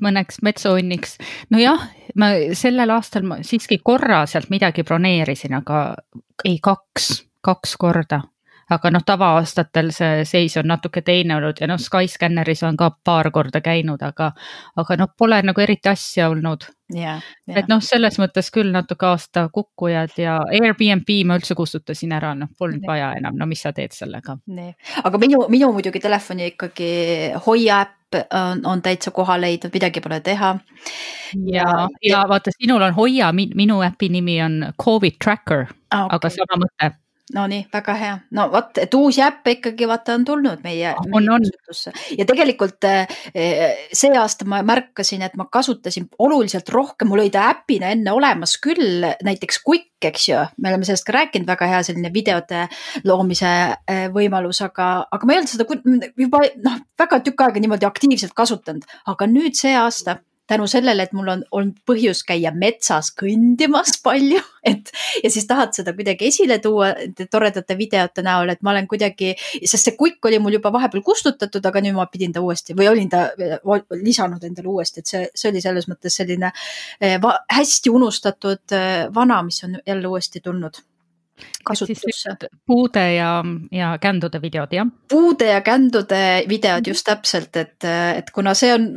mõneks 0.00 0.42
metsaõnniks, 0.42 1.18
nojah, 1.50 1.88
ma 2.16 2.26
sellel 2.52 2.90
aastal 2.90 3.22
ma 3.22 3.42
siiski 3.42 3.78
korra 3.84 4.26
sealt 4.26 4.50
midagi 4.50 4.82
broneerisin, 4.82 5.54
aga 5.54 5.96
ei 6.44 6.58
kaks, 6.62 7.24
kaks 7.40 7.76
korda 7.76 8.22
aga 8.70 8.90
noh, 8.94 9.02
tavaaastatel 9.06 9.90
see 9.94 10.24
seis 10.28 10.56
on 10.60 10.68
natuke 10.70 11.02
teine 11.06 11.36
olnud 11.36 11.60
ja 11.60 11.68
noh, 11.70 11.80
Skyscanneris 11.80 12.62
on 12.68 12.78
ka 12.78 12.90
paar 13.04 13.30
korda 13.34 13.62
käinud, 13.64 14.02
aga, 14.06 14.30
aga 14.80 14.98
noh, 15.00 15.10
pole 15.18 15.40
nagu 15.46 15.62
eriti 15.62 15.90
asja 15.90 16.28
olnud 16.30 16.66
yeah,. 16.94 17.22
Yeah. 17.48 17.58
et 17.58 17.70
noh, 17.70 17.82
selles 17.84 18.18
mõttes 18.22 18.50
küll 18.54 18.70
natuke 18.74 19.08
aasta 19.10 19.48
kukkujad 19.52 20.18
ja 20.22 20.38
Airbnb 20.60 21.14
ma 21.26 21.38
üldse 21.40 21.56
kustutasin 21.58 22.14
ära, 22.16 22.34
noh, 22.38 22.52
polnud 22.58 22.84
yeah. 22.84 22.92
vaja 22.92 23.12
enam, 23.20 23.38
no 23.38 23.48
mis 23.50 23.62
sa 23.66 23.74
teed 23.76 23.96
sellega. 23.96 24.38
aga 25.04 25.22
minu, 25.22 25.44
minu 25.52 25.72
muidugi 25.74 26.02
telefoni 26.02 26.52
ikkagi 26.54 26.92
Hoia 27.46 27.82
äpp 27.86 27.98
on, 28.34 28.64
on 28.66 28.82
täitsa 28.82 29.10
koha 29.14 29.36
leidnud, 29.40 29.70
midagi 29.74 30.00
pole 30.02 30.20
teha. 30.20 30.56
ja, 31.34 31.66
ja, 31.66 31.88
ja 32.02 32.24
vaata, 32.28 32.54
sinul 32.58 32.82
on 32.82 32.94
Hoia, 32.94 33.32
minu 33.32 33.82
äpi 33.86 34.08
nimi 34.08 34.42
on 34.42 34.64
Covid 34.82 35.18
Tracker 35.24 35.66
ah,, 35.90 36.06
okay. 36.06 36.16
aga 36.16 36.36
sama 36.38 36.64
mõte 36.66 36.94
Nonii, 37.34 37.64
väga 37.70 37.94
hea, 37.94 38.14
no 38.34 38.46
vot, 38.50 38.78
et 38.82 38.94
uusi 38.98 39.22
äppe 39.22 39.52
ikkagi 39.58 39.86
vaata 39.86 40.16
on 40.18 40.24
tulnud 40.26 40.64
meie, 40.64 40.90
on, 40.98 41.10
meie 41.12 41.30
on. 41.30 41.44
kasutusse. 41.44 41.92
Ja 42.18 42.26
tegelikult 42.26 42.86
eh, 42.88 43.20
see 43.94 44.10
aasta 44.18 44.48
ma 44.50 44.58
märkasin, 44.66 45.22
et 45.22 45.36
ma 45.38 45.46
kasutasin 45.52 46.08
oluliselt 46.26 46.72
rohkem, 46.74 47.10
mul 47.10 47.22
oli 47.22 47.32
ta 47.34 47.46
äpina 47.52 47.92
enne 47.94 48.10
olemas 48.16 48.56
küll, 48.62 49.06
näiteks 49.26 49.60
Quick, 49.62 49.92
eks 50.10 50.26
ju, 50.30 50.40
me 50.58 50.72
oleme 50.72 50.88
sellest 50.88 51.06
ka 51.06 51.14
rääkinud, 51.20 51.46
väga 51.46 51.68
hea 51.70 51.82
selline 51.86 52.10
videote 52.14 52.64
loomise 53.06 53.52
eh, 53.78 54.08
võimalus, 54.14 54.62
aga, 54.66 54.90
aga 55.06 55.28
ma 55.28 55.36
ei 55.36 55.42
olnud 55.42 55.52
seda 55.52 55.68
juba 56.18 56.42
noh, 56.64 56.82
väga 56.98 57.22
tükk 57.28 57.46
aega 57.46 57.62
niimoodi 57.62 57.86
aktiivselt 57.86 58.34
kasutanud, 58.34 58.90
aga 59.12 59.30
nüüd 59.30 59.58
see 59.58 59.76
aasta 59.78 60.18
tänu 60.50 60.66
sellele, 60.70 61.06
et 61.06 61.14
mul 61.16 61.30
on 61.32 61.44
olnud 61.56 61.78
põhjus 61.88 62.22
käia 62.26 62.52
metsas 62.54 63.12
kõndimas 63.16 63.96
palju, 64.06 64.42
et 64.66 64.90
ja 65.24 65.30
siis 65.32 65.46
tahad 65.48 65.74
seda 65.76 65.94
kuidagi 65.96 66.28
esile 66.28 66.58
tuua 66.62 66.92
toredate 67.30 67.76
videote 67.78 68.24
näol, 68.26 68.52
et 68.54 68.62
ma 68.66 68.74
olen 68.74 68.88
kuidagi, 68.90 69.32
sest 69.62 69.88
see 69.88 69.96
kukk 69.98 70.30
oli 70.30 70.40
mul 70.42 70.58
juba 70.58 70.72
vahepeal 70.74 71.04
kustutatud, 71.06 71.64
aga 71.66 71.84
nüüd 71.84 71.96
ma 71.96 72.08
pidin 72.10 72.34
ta 72.36 72.44
uuesti 72.44 72.76
või 72.76 72.90
olin 72.90 73.10
ta 73.12 73.28
lisanud 73.94 74.44
endale 74.46 74.72
uuesti, 74.74 75.04
et 75.04 75.14
see, 75.14 75.24
see 75.34 75.50
oli 75.52 75.64
selles 75.64 75.88
mõttes 75.90 76.20
selline 76.20 76.52
eh, 77.00 77.18
hästi 77.56 77.94
unustatud 77.94 78.76
eh, 78.76 79.08
vana, 79.14 79.42
mis 79.46 79.64
on 79.66 79.78
jälle 79.86 80.10
uuesti 80.10 80.42
tulnud 80.44 80.82
kasutusse. 81.64 82.36
puude 82.66 83.04
ja, 83.14 83.32
ja 83.72 83.90
kändude 84.02 84.42
videod, 84.42 84.72
jah? 84.72 84.86
puude 85.10 85.50
ja 85.50 85.60
kändude 85.60 86.22
videod 86.48 86.86
just 86.86 87.06
täpselt, 87.06 87.56
et, 87.56 87.84
et 88.16 88.30
kuna 88.34 88.54
see 88.54 88.72
on 88.74 88.88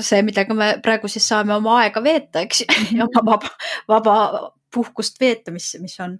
see, 0.00 0.22
millega 0.22 0.54
me 0.54 0.74
praegu 0.82 1.08
siis 1.08 1.28
saame 1.28 1.54
oma 1.54 1.78
aega 1.82 2.02
veeta, 2.04 2.44
eks 2.46 2.64
ju, 2.64 2.80
ja 2.98 3.06
oma 3.08 3.24
vaba, 3.32 3.54
vaba 3.88 4.16
puhkust 4.74 5.20
veeta, 5.20 5.52
mis, 5.54 5.68
mis 5.80 5.94
on. 6.02 6.16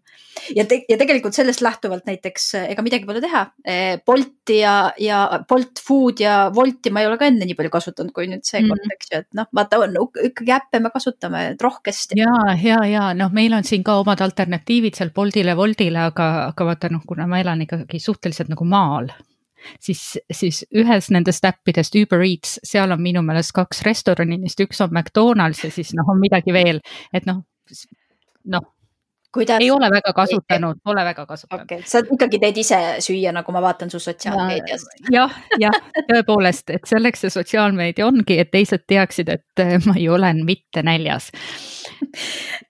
ja 0.57 0.65
te, 0.69 0.83
ja 0.89 0.99
tegelikult 1.01 1.37
sellest 1.37 1.63
lähtuvalt 1.65 2.07
näiteks 2.09 2.49
ega 2.63 2.85
midagi 2.85 3.09
pole 3.09 3.23
teha. 3.25 3.45
Eh, 3.65 3.97
Bolti 4.07 4.59
ja, 4.61 4.77
ja 5.01 5.23
Bolt 5.49 5.83
Food 5.87 6.23
ja 6.23 6.37
Wolti 6.55 6.93
ma 6.93 7.03
ei 7.03 7.09
ole 7.11 7.19
ka 7.21 7.29
enne 7.31 7.49
nii 7.49 7.57
palju 7.59 7.73
kasutanud, 7.73 8.15
kui 8.17 8.29
nüüd 8.31 8.45
seekord 8.47 8.83
mm., 8.83 8.95
eks 8.97 9.13
ju, 9.13 9.23
et 9.25 9.31
noh, 9.39 9.49
vaata 9.57 9.81
on 9.83 9.99
ikkagi 10.29 10.55
äppe 10.55 10.83
me 10.83 10.93
kasutame 10.95 11.45
rohkesti. 11.61 12.21
ja, 12.21 12.37
ja, 12.61 12.85
ja 12.89 13.09
noh, 13.17 13.33
meil 13.35 13.57
on 13.57 13.67
siin 13.67 13.85
ka 13.87 13.99
omad 14.03 14.23
alternatiivid 14.25 14.99
seal 14.99 15.13
Boltile, 15.15 15.57
Woltile, 15.59 16.09
aga, 16.13 16.31
aga 16.53 16.71
vaata 16.73 16.93
noh, 16.93 17.05
kuna 17.09 17.29
ma 17.31 17.41
elan 17.43 17.65
ikkagi 17.67 18.01
suhteliselt 18.03 18.53
nagu 18.53 18.69
maal 18.69 19.13
siis, 19.81 20.19
siis 20.33 20.63
ühes 20.75 21.11
nendest 21.15 21.45
äppidest 21.47 21.97
Uber 21.99 22.23
Eats, 22.27 22.59
seal 22.67 22.93
on 22.95 23.03
minu 23.03 23.23
meelest 23.27 23.55
kaks 23.57 23.83
restorani, 23.87 24.41
neist 24.43 24.61
üks 24.65 24.81
on 24.85 24.93
McDonalds 24.93 25.65
ja 25.65 25.71
siis 25.75 25.93
noh, 25.99 26.09
on 26.13 26.21
midagi 26.23 26.55
veel, 26.55 26.83
et 27.15 27.29
noh, 27.29 27.45
noh, 28.45 28.73
ei 29.61 29.71
ole 29.71 29.89
väga 29.91 30.13
kasutanud, 30.13 30.81
pole 30.85 31.05
väga 31.05 31.27
kasutanud. 31.27 31.65
Okay.. 31.65 31.83
sa 31.87 32.03
ikkagi 32.05 32.39
teed 32.43 32.59
ise 32.61 32.81
süüa, 33.01 33.33
nagu 33.33 33.53
ma 33.53 33.63
vaatan 33.65 33.91
su 33.91 34.01
sotsiaalmeediast. 34.03 34.97
jah, 35.13 35.37
jah, 35.61 35.79
tõepoolest, 36.11 36.75
et 36.77 36.89
selleks 36.89 37.25
see 37.25 37.33
sotsiaalmeedia 37.33 38.07
ongi, 38.07 38.39
et 38.39 38.51
teised 38.53 38.85
teaksid, 38.89 39.33
et 39.33 39.67
ma 39.87 39.97
ei 39.97 40.09
ole 40.09 40.35
mitte 40.45 40.83
näljas 40.83 41.31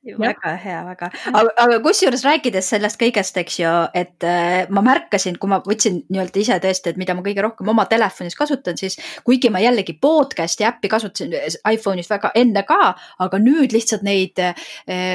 väga 0.03 0.53
hea, 0.59 0.79
väga, 0.87 1.09
aga, 1.31 1.51
aga 1.63 1.77
kusjuures 1.85 2.25
rääkides 2.27 2.67
sellest 2.73 2.99
kõigest, 2.99 3.37
eks 3.39 3.59
ju, 3.61 3.73
et 3.95 4.27
äh, 4.27 4.65
ma 4.75 4.83
märkasin, 4.85 5.37
kui 5.41 5.51
ma 5.53 5.61
võtsin 5.63 6.01
nii-öelda 6.11 6.41
ise 6.43 6.59
tõesti, 6.65 6.91
et 6.91 6.99
mida 6.99 7.15
ma 7.15 7.23
kõige 7.23 7.45
rohkem 7.45 7.71
oma 7.71 7.85
telefonis 7.91 8.35
kasutan, 8.39 8.79
siis 8.81 8.99
kuigi 9.27 9.51
ma 9.55 9.63
jällegi 9.63 9.95
podcast'i 10.03 10.67
äppi 10.67 10.91
kasutasin 10.91 11.37
iPhone'is 11.71 12.11
väga 12.11 12.33
enne 12.39 12.65
ka, 12.67 12.81
aga 13.23 13.43
nüüd 13.43 13.75
lihtsalt 13.77 14.03
neid 14.07 14.43
äh,, 14.43 14.67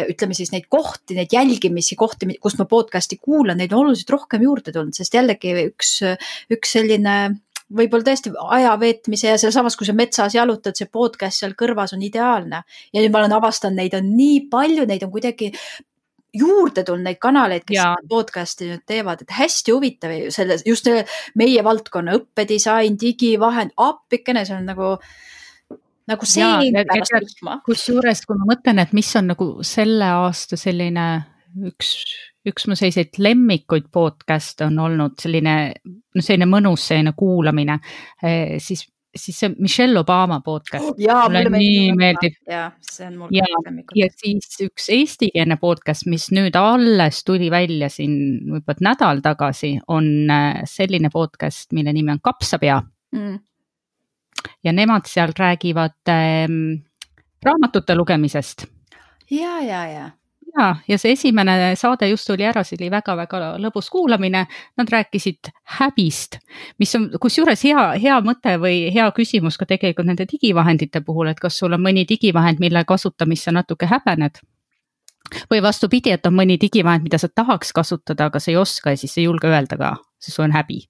ütleme 0.07 0.37
siis 0.37 0.53
neid 0.55 0.69
kohti, 0.71 1.17
neid 1.19 1.35
jälgimisi 1.35 1.99
kohti, 1.99 2.31
kust 2.41 2.61
ma 2.61 2.69
podcast'i 2.69 3.19
kuulan, 3.19 3.59
neid 3.59 3.75
on 3.75 3.83
oluliselt 3.83 4.15
rohkem 4.15 4.47
juurde 4.47 4.71
tulnud, 4.71 4.95
sest 4.95 5.19
jällegi 5.19 5.51
üks, 5.67 5.97
üks 6.53 6.77
selline 6.77 7.17
võib-olla 7.73 8.07
tõesti 8.07 8.31
aja 8.57 8.75
veetmise 8.79 9.33
ja 9.33 9.41
sealsamas, 9.41 9.75
kui 9.77 9.87
sa 9.87 9.95
metsas 9.97 10.35
jalutad, 10.37 10.77
see 10.77 10.89
podcast 10.91 11.41
seal 11.43 11.55
kõrvas 11.59 11.93
on 11.95 12.05
ideaalne. 12.05 12.63
ja 12.93 13.03
nüüd 13.03 13.13
ma 13.13 13.23
olen 13.23 13.37
avastanud, 13.37 13.77
neid 13.77 13.97
on 13.97 14.09
nii 14.15 14.47
palju, 14.51 14.87
neid 14.87 15.03
on 15.03 15.11
kuidagi 15.11 15.51
juurde 16.37 16.83
tulnud 16.87 17.07
neid 17.07 17.19
kanaleid, 17.23 17.65
kes 17.67 17.79
ja. 17.79 17.93
podcast'i 18.09 18.69
nüüd 18.71 18.83
teevad, 18.87 19.23
et 19.23 19.33
hästi 19.33 19.73
huvitav 19.73 20.13
selles, 20.33 20.63
just 20.67 20.89
meie 21.39 21.63
valdkonna 21.63 22.17
õppedisain, 22.19 22.97
digivahend, 22.99 23.73
appikene, 23.81 24.45
see 24.47 24.57
on 24.57 24.69
nagu 24.71 24.93
nagu 26.07 26.27
sein 26.29 26.75
pärast 26.77 27.15
vihma. 27.19 27.59
kusjuures, 27.65 28.23
kui 28.27 28.39
ma 28.39 28.47
mõtlen, 28.53 28.79
et 28.83 28.93
mis 28.95 29.09
on 29.19 29.33
nagu 29.33 29.49
selle 29.67 30.07
aasta 30.21 30.59
selline 30.59 31.07
üks 31.67 31.95
üks 32.47 32.67
mu 32.69 32.75
selliseid 32.77 33.17
lemmikuid 33.21 33.89
podcast'e 33.93 34.67
on 34.67 34.77
olnud 34.83 35.17
selline, 35.21 35.55
noh, 35.87 36.23
selline 36.23 36.47
mõnus 36.49 36.85
selline 36.89 37.13
kuulamine, 37.17 37.79
eh, 38.23 38.57
siis, 38.63 38.85
siis 39.17 39.39
see 39.41 39.53
Michelle 39.57 39.99
Obama 39.99 40.39
podcast. 40.45 40.93
mulle 40.97 41.51
nii 41.53 41.91
meeldib. 41.97 42.37
ja, 42.49 42.69
see 42.81 43.07
on 43.09 43.17
mul 43.21 43.33
ja, 43.35 43.47
ja 43.95 44.09
siis 44.13 44.61
üks 44.65 44.89
eestikeelne 44.93 45.59
podcast, 45.61 46.07
mis 46.11 46.29
nüüd 46.35 46.55
alles 46.59 47.23
tuli 47.27 47.51
välja 47.53 47.89
siin 47.93 48.15
võib-olla 48.51 48.91
nädal 48.91 49.23
tagasi, 49.25 49.75
on 49.87 50.09
eh, 50.29 50.63
selline 50.69 51.11
podcast, 51.13 51.71
mille 51.77 51.95
nimi 51.95 52.15
on 52.15 52.23
Kapsapea 52.23 52.79
mm.. 53.15 53.39
ja 54.63 54.75
nemad 54.75 55.09
seal 55.09 55.35
räägivad 55.37 56.13
ähm, 56.13 56.61
raamatute 57.43 57.95
lugemisest. 57.95 58.69
ja, 59.31 59.59
ja, 59.65 59.83
ja 59.91 60.07
ja, 60.57 60.75
ja 60.87 60.97
see 60.97 61.13
esimene 61.15 61.75
saade 61.79 62.09
just 62.09 62.27
tuli 62.27 62.45
ära, 62.47 62.63
see 62.65 62.77
oli 62.79 62.89
väga-väga 62.91 63.53
lõbus 63.61 63.89
kuulamine. 63.93 64.45
Nad 64.77 64.91
rääkisid 64.91 65.51
häbist, 65.77 66.39
mis 66.79 66.95
on 66.97 67.09
kusjuures 67.21 67.63
hea, 67.67 67.85
hea 68.01 68.17
mõte 68.25 68.57
või 68.61 68.87
hea 68.93 69.07
küsimus 69.15 69.57
ka 69.57 69.67
tegelikult 69.69 70.09
nende 70.09 70.27
digivahendite 70.29 71.01
puhul, 71.05 71.31
et 71.31 71.39
kas 71.39 71.59
sul 71.59 71.77
on 71.77 71.83
mõni 71.83 72.05
digivahend, 72.09 72.61
mille 72.63 72.83
kasutamist 72.87 73.47
sa 73.47 73.55
natuke 73.55 73.89
häbened 73.89 74.41
või 75.51 75.59
vastupidi, 75.59 76.13
et 76.15 76.25
on 76.25 76.37
mõni 76.37 76.55
digivahend, 76.59 77.03
mida 77.03 77.17
sa 77.19 77.27
tahaks 77.27 77.73
kasutada, 77.75 78.29
aga 78.29 78.39
sa 78.39 78.51
ei 78.51 78.55
oska 78.57 78.93
ja 78.93 78.99
siis 78.99 79.17
ei 79.17 79.25
julge 79.25 79.49
öelda 79.51 79.75
ka, 79.79 79.97
sest 80.23 80.37
sul 80.37 80.45
on 80.47 80.55
häbi. 80.55 80.85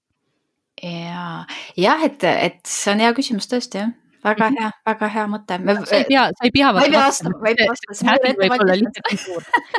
ja, 0.84 1.46
jah, 1.78 2.04
et, 2.06 2.24
et 2.24 2.60
see 2.70 2.92
on 2.94 3.02
hea 3.02 3.16
küsimus 3.18 3.50
tõesti 3.50 3.82
jah 3.82 3.96
väga 4.28 4.50
hea, 4.58 4.70
väga 4.86 5.10
hea 5.16 5.26
mõte. 5.32 5.60
sa 5.86 5.98
ei 5.98 6.06
pea, 6.10 6.28
sa 6.36 6.48
ei 6.48 6.54
pea. 6.56 6.72
ma 6.74 6.86
ei 6.86 6.92
pea 6.92 7.06
vastama, 7.08 7.38
ma 7.42 7.50
ei 7.50 7.56
pea 7.56 7.68
vastama. 7.72 8.04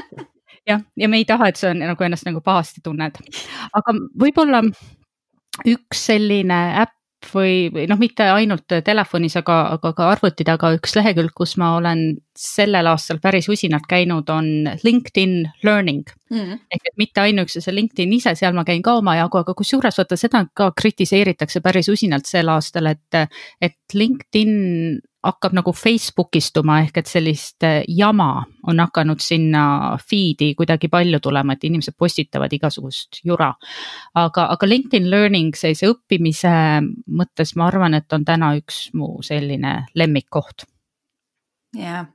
jah, 0.71 0.85
ja 0.97 1.09
me 1.09 1.23
ei 1.23 1.27
taha, 1.29 1.49
et 1.49 1.61
sa 1.61 1.73
nagu 1.77 2.05
ennast 2.05 2.29
nagu 2.29 2.41
pahasti 2.45 2.85
tunned, 2.85 3.21
aga 3.81 3.97
võib-olla 4.21 4.63
üks 5.67 6.07
selline 6.11 6.61
äpp 6.85 6.98
või, 7.35 7.69
või 7.75 7.87
noh, 7.91 7.99
mitte 8.01 8.27
ainult 8.33 8.67
telefonis, 8.85 9.37
aga, 9.41 9.59
aga 9.77 9.93
ka 9.97 10.09
arvuti 10.13 10.47
taga 10.47 10.71
üks 10.77 10.95
lehekülg, 10.97 11.33
kus 11.37 11.57
ma 11.61 11.75
olen 11.77 12.03
sellel 12.39 12.87
aastal 12.91 13.19
päris 13.23 13.49
usinalt 13.51 13.89
käinud, 13.91 14.29
on 14.31 14.69
LinkedIn 14.85 15.43
Learning. 15.67 16.07
Mm.. 16.29 16.59
ehk 16.71 16.91
et 16.91 16.99
mitte 17.01 17.23
ainuüksi 17.25 17.63
see 17.65 17.73
LinkedIn 17.73 18.13
ise, 18.19 18.35
seal 18.37 18.53
ma 18.53 18.65
käin 18.69 18.83
ka 18.85 18.99
omajagu, 19.01 19.41
aga 19.41 19.55
kusjuures 19.57 19.97
vaata 19.97 20.19
seda 20.21 20.45
ka 20.55 20.71
kritiseeritakse 20.77 21.63
päris 21.65 21.89
usinalt 21.89 22.29
sel 22.29 22.53
aastal, 22.53 22.91
et, 22.93 23.23
et 23.65 23.97
LinkedIn 23.97 25.01
hakkab 25.25 25.55
nagu 25.57 25.73
Facebookistuma 25.75 26.79
ehk 26.85 27.01
et 27.01 27.11
sellist 27.11 27.65
äh, 27.67 27.83
jama 27.89 28.45
on 28.69 28.83
hakanud 28.83 29.23
sinna 29.23 29.63
feed'i 29.99 30.53
kuidagi 30.59 30.91
palju 30.93 31.21
tulema, 31.23 31.57
et 31.57 31.65
inimesed 31.69 31.97
postitavad 31.99 32.53
igasugust 32.53 33.23
jura. 33.25 33.53
aga, 34.15 34.49
aga 34.55 34.69
LinkedIn 34.69 35.11
Learning 35.11 35.57
sellise 35.57 35.91
õppimise 35.91 36.53
mõttes 37.09 37.57
ma 37.57 37.67
arvan, 37.67 37.99
et 37.99 38.13
on 38.13 38.25
täna 38.25 38.55
üks 38.61 38.89
mu 38.95 39.19
selline 39.23 39.81
lemmikkoht. 39.95 40.69
jah 41.77 42.07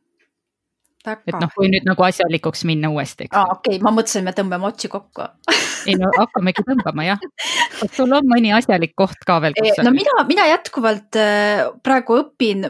et 1.07 1.35
noh, 1.39 1.51
kui 1.55 1.69
nüüd 1.71 1.87
nagu 1.87 2.05
asjalikuks 2.05 2.63
minna 2.69 2.91
uuesti. 2.93 3.27
aa, 3.31 3.45
okei 3.57 3.77
okay., 3.77 3.83
ma 3.83 3.93
mõtlesin, 3.95 4.25
me 4.27 4.33
tõmbame 4.35 4.69
otsi 4.69 4.89
kokku 4.91 5.27
ei 5.89 5.97
no 5.99 6.11
hakkamegi 6.17 6.65
tõmbama 6.67 7.07
jah. 7.07 7.25
kas 7.79 7.95
sul 7.97 8.13
on 8.15 8.29
mõni 8.29 8.53
asjalik 8.55 8.95
koht 8.99 9.25
ka 9.27 9.39
veel? 9.43 9.57
no 9.83 9.93
mina, 9.95 10.23
mina 10.29 10.47
jätkuvalt 10.51 11.19
äh, 11.19 11.65
praegu 11.83 12.21
õpin 12.23 12.67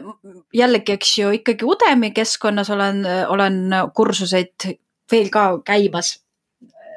jällegi, 0.54 0.98
eks 0.98 1.14
ju, 1.20 1.32
ikkagi 1.40 1.68
Udemy 1.68 2.10
keskkonnas 2.16 2.70
olen, 2.74 3.04
olen 3.30 3.62
kursuseid 3.94 4.70
veel 5.10 5.30
ka 5.32 5.48
käimas 5.66 6.16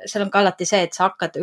seal 0.08 0.26
on 0.26 0.32
ka 0.34 0.42
alati 0.42 0.68
see, 0.68 0.84
et 0.88 0.96
sa 0.96 1.08
hakkad 1.08 1.38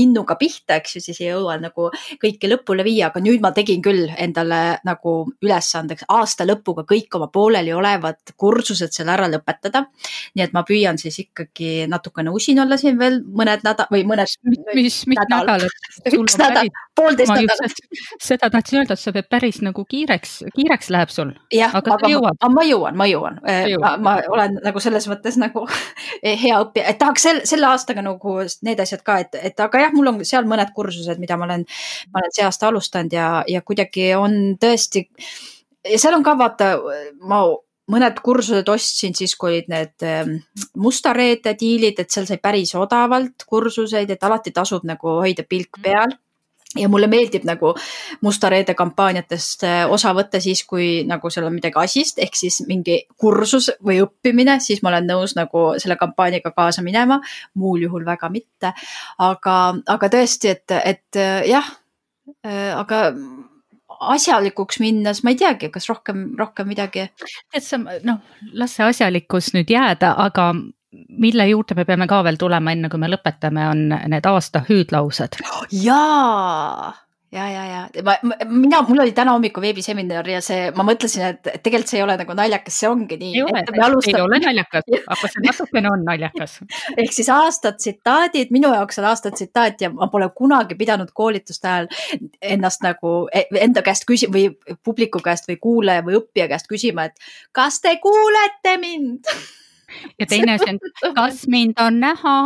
innuga 0.00 0.36
pihta, 0.40 0.78
eks 0.78 0.96
ju, 0.96 1.02
siis 1.04 1.20
ei 1.22 1.30
jõua 1.30 1.58
nagu 1.62 1.88
kõike 2.22 2.50
lõpule 2.50 2.84
viia, 2.86 3.08
aga 3.10 3.22
nüüd 3.24 3.42
ma 3.44 3.52
tegin 3.56 3.82
küll 3.84 4.08
endale 4.16 4.78
nagu 4.86 5.14
ülesandeks 5.44 6.08
aasta 6.14 6.46
lõpuga 6.48 6.86
kõik 6.88 7.18
oma 7.18 7.28
pooleliolevad 7.32 8.34
kursused 8.36 8.94
seal 8.94 9.10
ära 9.12 9.28
lõpetada. 9.30 9.86
nii 10.34 10.44
et 10.44 10.54
ma 10.56 10.64
püüan 10.66 10.98
siis 11.00 11.18
ikkagi 11.24 11.86
natukene 11.90 12.30
usin 12.34 12.60
olla 12.62 12.76
siin 12.80 12.98
veel 12.98 13.20
mõned 13.22 13.64
nädal 13.66 13.88
või 13.92 14.04
mõned. 14.08 14.36
mis, 14.74 15.00
mis 15.06 15.24
nädalad? 15.28 15.66
üks 16.12 16.38
nädal, 16.38 16.70
poolteist 16.96 17.32
nädalat. 17.32 17.82
seda 18.22 18.50
tahtsin 18.50 18.82
öelda, 18.82 18.96
et 18.96 19.02
sa 19.02 19.12
pead 19.14 19.28
päris 19.30 19.60
nagu 19.64 19.84
kiireks, 19.88 20.34
kiireks 20.54 20.90
läheb 20.94 21.12
sul. 21.12 21.32
jah, 21.54 21.74
aga, 21.74 21.96
aga 21.98 22.10
ma, 22.24 22.50
ma 22.54 22.66
jõuan, 22.66 22.96
ma 22.98 23.08
jõuan, 23.10 23.40
ma, 23.82 23.94
ma 24.02 24.16
olen 24.28 24.58
nagu 24.64 24.82
selles 24.82 25.08
mõttes 25.10 25.38
nagu 25.40 25.66
hea 26.44 26.60
õppija, 26.62 26.86
et 26.92 27.00
tahaks 27.00 27.28
selle, 27.28 27.46
selle 27.48 27.70
aastaga 27.70 27.97
sellega 27.98 28.02
nagu 28.02 28.38
need 28.62 28.80
asjad 28.80 29.02
ka, 29.02 29.18
et, 29.20 29.34
et 29.42 29.60
aga 29.60 29.86
jah, 29.86 29.92
mul 29.94 30.08
on 30.12 30.24
seal 30.24 30.46
mõned 30.46 30.72
kursused, 30.74 31.18
mida 31.18 31.36
ma 31.36 31.46
olen, 31.46 31.64
ma 32.12 32.20
olen 32.20 32.34
see 32.34 32.44
aasta 32.44 32.68
alustanud 32.68 33.12
ja, 33.12 33.44
ja 33.48 33.62
kuidagi 33.62 34.14
on 34.16 34.56
tõesti. 34.60 35.08
ja 35.84 35.98
seal 35.98 36.14
on 36.14 36.24
ka 36.24 36.36
vaata, 36.38 36.78
ma 37.20 37.42
mõned 37.88 38.20
kursused 38.20 38.68
ostsin 38.68 39.14
siis, 39.14 39.34
kui 39.36 39.50
olid 39.50 39.68
need 39.68 40.04
ähm, 40.04 40.38
musta 40.76 41.12
reede 41.12 41.56
diilid, 41.58 41.98
et 41.98 42.10
seal 42.10 42.26
sai 42.26 42.38
päris 42.38 42.74
odavalt 42.74 43.46
kursuseid, 43.46 44.10
et 44.10 44.24
alati 44.24 44.52
tasub 44.52 44.84
nagu 44.84 45.20
hoida 45.22 45.44
pilk 45.48 45.78
mm. 45.78 46.18
Ja 46.76 46.88
mulle 46.88 47.06
meeldib 47.06 47.46
nagu 47.48 47.72
Musta 48.20 48.50
Reede 48.52 48.74
kampaaniatest 48.76 49.64
äh, 49.64 49.80
osa 49.90 50.12
võtta 50.16 50.40
siis, 50.40 50.64
kui 50.68 51.04
nagu 51.08 51.30
seal 51.32 51.46
on 51.48 51.56
midagi 51.56 51.80
asist, 51.80 52.20
ehk 52.20 52.36
siis 52.36 52.60
mingi 52.68 53.00
kursus 53.16 53.70
või 53.84 54.02
õppimine, 54.04 54.58
siis 54.60 54.82
ma 54.82 54.92
olen 54.92 55.08
nõus 55.08 55.36
nagu 55.38 55.70
selle 55.80 55.96
kampaaniaga 55.96 56.52
kaasa 56.56 56.84
minema. 56.84 57.20
muul 57.54 57.82
juhul 57.82 58.04
väga 58.04 58.28
mitte. 58.28 58.72
aga, 59.18 59.74
aga 59.86 60.08
tõesti, 60.12 60.48
et, 60.52 60.76
et 60.84 61.16
äh, 61.16 61.48
jah, 61.48 61.72
äh, 62.44 62.72
aga 62.76 63.12
asjalikuks 63.98 64.78
minnes, 64.80 65.22
ma 65.24 65.32
ei 65.32 65.38
teagi, 65.40 65.70
kas 65.74 65.88
rohkem, 65.88 66.34
rohkem 66.38 66.68
midagi. 66.68 67.08
et 67.54 67.64
sa 67.64 67.78
noh, 67.78 68.20
las 68.52 68.76
see 68.76 68.84
asjalikkus 68.84 69.54
nüüd 69.56 69.70
jääda, 69.72 70.14
aga 70.18 70.52
mille 70.92 71.48
juurde 71.48 71.76
me 71.76 71.84
peame 71.84 72.06
ka 72.08 72.22
veel 72.24 72.38
tulema, 72.40 72.72
enne 72.72 72.88
kui 72.88 73.00
me 73.00 73.10
lõpetame, 73.12 73.66
on 73.70 73.84
need 74.08 74.26
aasta 74.26 74.64
hüüdlaused. 74.68 75.36
jaa, 75.72 76.94
ja, 77.32 77.48
ja, 77.50 77.64
ja 77.94 78.02
ma, 78.04 78.14
mina, 78.48 78.80
mul 78.88 79.02
oli 79.04 79.12
täna 79.12 79.34
hommikul 79.36 79.62
veebiseminar 79.62 80.28
ja 80.32 80.40
see, 80.44 80.70
ma 80.76 80.84
mõtlesin, 80.86 81.26
et 81.34 81.50
tegelikult 81.62 81.92
see 81.92 82.00
ei 82.00 82.04
ole 82.06 82.16
nagu 82.20 82.36
naljakas, 82.38 82.78
see 82.80 82.88
ongi 82.88 83.18
nii. 83.20 83.34
ei 83.36 83.44
ole, 83.44 83.62
alustame... 83.84 84.16
ei 84.16 84.24
ole 84.24 84.40
naljakas, 84.46 84.88
aga 85.12 85.32
see 85.34 85.44
natukene 85.44 85.92
on 85.92 86.08
naljakas. 86.08 86.56
ehk 87.00 87.12
siis 87.12 87.28
aasta 87.34 87.74
tsitaadid, 87.76 88.52
minu 88.54 88.72
jaoks 88.72 89.02
on 89.02 89.10
aasta 89.10 89.32
tsitaat 89.34 89.84
ja 89.84 89.92
ma 89.92 90.08
pole 90.12 90.30
kunagi 90.36 90.78
pidanud 90.80 91.12
koolituste 91.12 91.68
ajal 91.68 91.92
ennast 92.40 92.84
nagu 92.86 93.20
e, 93.28 93.44
enda 93.60 93.84
käest 93.84 94.08
küsima 94.08 94.38
või 94.38 94.78
publiku 94.84 95.20
käest 95.24 95.50
või 95.50 95.60
kuulaja 95.60 96.06
või 96.06 96.16
õppija 96.22 96.48
käest 96.48 96.70
küsima, 96.70 97.10
et 97.10 97.30
kas 97.52 97.82
te 97.84 97.98
kuulete 98.00 98.78
mind 98.80 99.28
ja 100.18 100.26
teine 100.26 100.56
asi 100.56 100.70
on, 100.70 100.80
kas 101.14 101.46
mind 101.54 101.80
on 101.82 102.00
näha? 102.00 102.38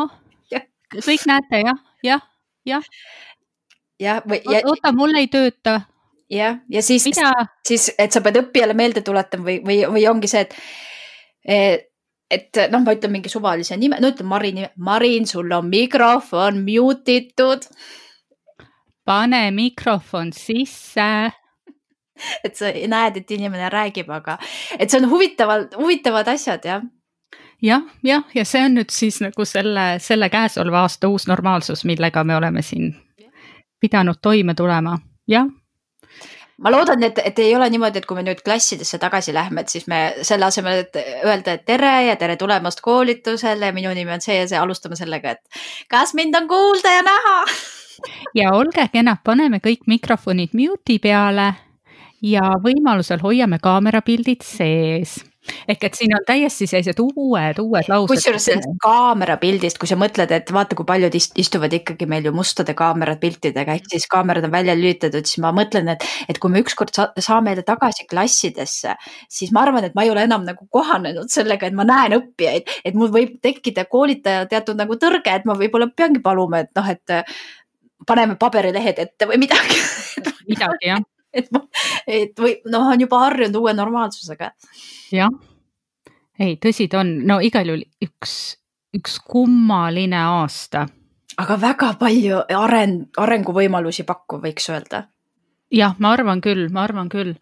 kõik 0.93 1.25
näete 1.29 1.63
jah, 1.63 1.79
jah, 2.05 2.21
jah. 2.69 2.91
jah, 4.01 4.21
või 4.29 4.43
ja.... 4.45 4.61
oota, 4.69 4.93
mul 4.93 5.17
ei 5.17 5.31
tööta. 5.33 5.81
jah, 6.31 6.61
ja 6.69 6.83
siis, 6.85 7.07
siis, 7.67 7.89
et 7.99 8.13
sa 8.13 8.21
pead 8.25 8.43
õppijale 8.43 8.77
meelde 8.77 9.05
tuletama 9.05 9.49
või, 9.49 9.63
või, 9.65 9.79
või 9.95 10.05
ongi 10.11 10.31
see, 10.31 10.45
et 10.45 11.89
et 12.33 12.57
noh, 12.73 12.81
ma 12.81 12.95
ütlen 12.97 13.13
mingi 13.13 13.29
suvalise 13.29 13.77
nime, 13.77 13.99
no 14.01 14.09
ütlen 14.09 14.29
Mari 14.29 14.55
nime, 14.57 14.71
Marin, 14.77 15.27
sul 15.29 15.53
on 15.53 15.69
mikrofon 15.69 16.63
mute 16.65 17.19
itud. 17.21 17.67
pane 19.05 19.51
mikrofon 19.53 20.33
sisse 20.33 21.09
et 22.45 22.57
sa 22.57 22.71
näed, 22.71 23.19
et 23.21 23.37
inimene 23.37 23.69
räägib, 23.73 24.11
aga 24.13 24.39
et 24.79 24.91
see 24.91 25.01
on 25.03 25.11
huvitavad, 25.11 25.77
huvitavad 25.81 26.29
asjad 26.33 26.69
jah 26.69 26.85
jah, 27.63 27.83
jah, 28.03 28.25
ja 28.35 28.45
see 28.45 28.65
on 28.67 28.77
nüüd 28.79 28.93
siis 28.93 29.21
nagu 29.23 29.47
selle, 29.49 29.97
selle 30.03 30.29
käesoleva 30.33 30.85
aasta 30.87 31.09
uus 31.09 31.29
normaalsus, 31.31 31.85
millega 31.89 32.25
me 32.25 32.37
oleme 32.37 32.63
siin 32.63 32.93
pidanud 33.81 34.21
toime 34.23 34.55
tulema, 34.55 34.99
jah. 35.29 35.49
Ma 36.63 36.71
loodan, 36.71 37.03
et, 37.03 37.19
et 37.25 37.39
ei 37.43 37.55
ole 37.57 37.67
niimoodi, 37.73 37.99
et 37.99 38.07
kui 38.07 38.15
me 38.15 38.23
nüüd 38.23 38.43
klassidesse 38.45 38.99
tagasi 39.03 39.33
lähme, 39.35 39.65
et 39.65 39.73
siis 39.73 39.89
me 39.91 40.03
selle 40.23 40.47
asemel, 40.47 40.85
et 40.85 40.99
öelda, 41.25 41.57
et 41.57 41.65
tere 41.67 41.95
ja 42.07 42.15
tere 42.21 42.37
tulemast 42.39 42.81
koolitusele, 42.85 43.73
minu 43.75 43.91
nimi 43.97 44.15
on 44.15 44.23
see 44.23 44.37
ja 44.37 44.47
see, 44.47 44.61
alustame 44.61 44.99
sellega, 44.99 45.35
et 45.35 45.63
kas 45.91 46.15
mind 46.15 46.39
on 46.39 46.51
kuulda 46.51 46.99
ja 46.99 47.07
näha? 47.07 47.39
Ja 48.35 48.51
olge 48.57 48.83
kenad, 48.91 49.21
paneme 49.23 49.61
kõik 49.63 49.85
mikrofonid 49.87 50.57
mute'i 50.59 50.97
peale 50.99 51.45
ja 52.25 52.49
võimalusel 52.65 53.21
hoiame 53.23 53.61
kaamerapildid 53.63 54.43
sees 54.43 55.21
ehk 55.69 55.87
et 55.89 55.99
siin 55.99 56.15
on 56.17 56.25
täiesti 56.27 56.67
sellised 56.71 57.01
uued, 57.03 57.59
uued 57.63 57.89
laused. 57.91 58.11
kusjuures 58.11 58.47
sellest 58.49 58.77
kaamerapildist, 58.83 59.79
kui 59.81 59.91
sa 59.91 59.99
mõtled, 60.01 60.33
et 60.35 60.53
vaata, 60.55 60.77
kui 60.79 60.89
paljud 60.89 61.17
istuvad 61.17 61.75
ikkagi 61.79 62.07
meil 62.11 62.27
ju 62.29 62.35
mustade 62.37 62.75
kaamerapiltidega, 62.79 63.77
ehk 63.79 63.91
siis 63.93 64.07
kaamerad 64.11 64.47
on 64.49 64.55
välja 64.55 64.77
lülitatud, 64.79 65.27
siis 65.29 65.43
ma 65.45 65.53
mõtlen, 65.57 65.93
et, 65.95 66.07
et 66.31 66.41
kui 66.43 66.53
me 66.53 66.63
ükskord 66.65 66.95
sa 66.95 67.09
saame 67.19 67.55
tagasi 67.63 68.07
klassidesse, 68.11 68.97
siis 69.31 69.53
ma 69.55 69.67
arvan, 69.67 69.89
et 69.89 69.97
ma 69.99 70.07
ei 70.07 70.13
ole 70.13 70.27
enam 70.29 70.47
nagu 70.47 70.67
kohanenud 70.71 71.31
sellega, 71.33 71.69
et 71.69 71.77
ma 71.79 71.87
näen 71.89 72.19
õppijaid, 72.19 72.71
et 72.85 72.99
mul 72.99 73.13
võib 73.15 73.39
tekkida 73.43 73.87
koolitaja 73.91 74.47
teatud 74.51 74.79
nagu 74.79 74.99
tõrge, 75.01 75.35
et 75.35 75.49
ma 75.49 75.59
võib-olla 75.59 75.91
peangi 75.97 76.23
paluma, 76.25 76.63
et 76.65 76.73
noh, 76.79 76.89
et 76.91 77.19
paneme 78.07 78.39
paberilehed 78.39 78.99
ette 78.99 79.29
või 79.31 79.39
midagi 79.45 79.79
midagi 80.51 80.91
jah 80.91 81.03
et, 81.35 81.49
et 82.07 82.41
või 82.41 82.57
noh, 82.71 82.91
on 82.93 83.01
juba 83.01 83.23
harjunud 83.27 83.61
uue 83.61 83.75
normaalsusega. 83.77 84.53
jah, 85.13 85.33
ei, 86.39 86.57
tõsi 86.63 86.89
ta 86.93 87.03
on, 87.03 87.15
no 87.29 87.39
igal 87.45 87.73
juhul 87.73 87.85
üks, 88.05 88.35
üks 88.97 89.19
kummaline 89.29 90.21
aasta. 90.21 90.87
aga 91.43 91.59
väga 91.61 91.93
palju 92.01 92.45
areng, 92.59 93.11
arenguvõimalusi 93.19 94.07
pakkuv, 94.09 94.45
võiks 94.47 94.71
öelda. 94.73 95.07
jah, 95.73 95.95
ma 95.99 96.15
arvan 96.17 96.43
küll, 96.45 96.69
ma 96.73 96.87
arvan 96.89 97.13
küll, 97.13 97.35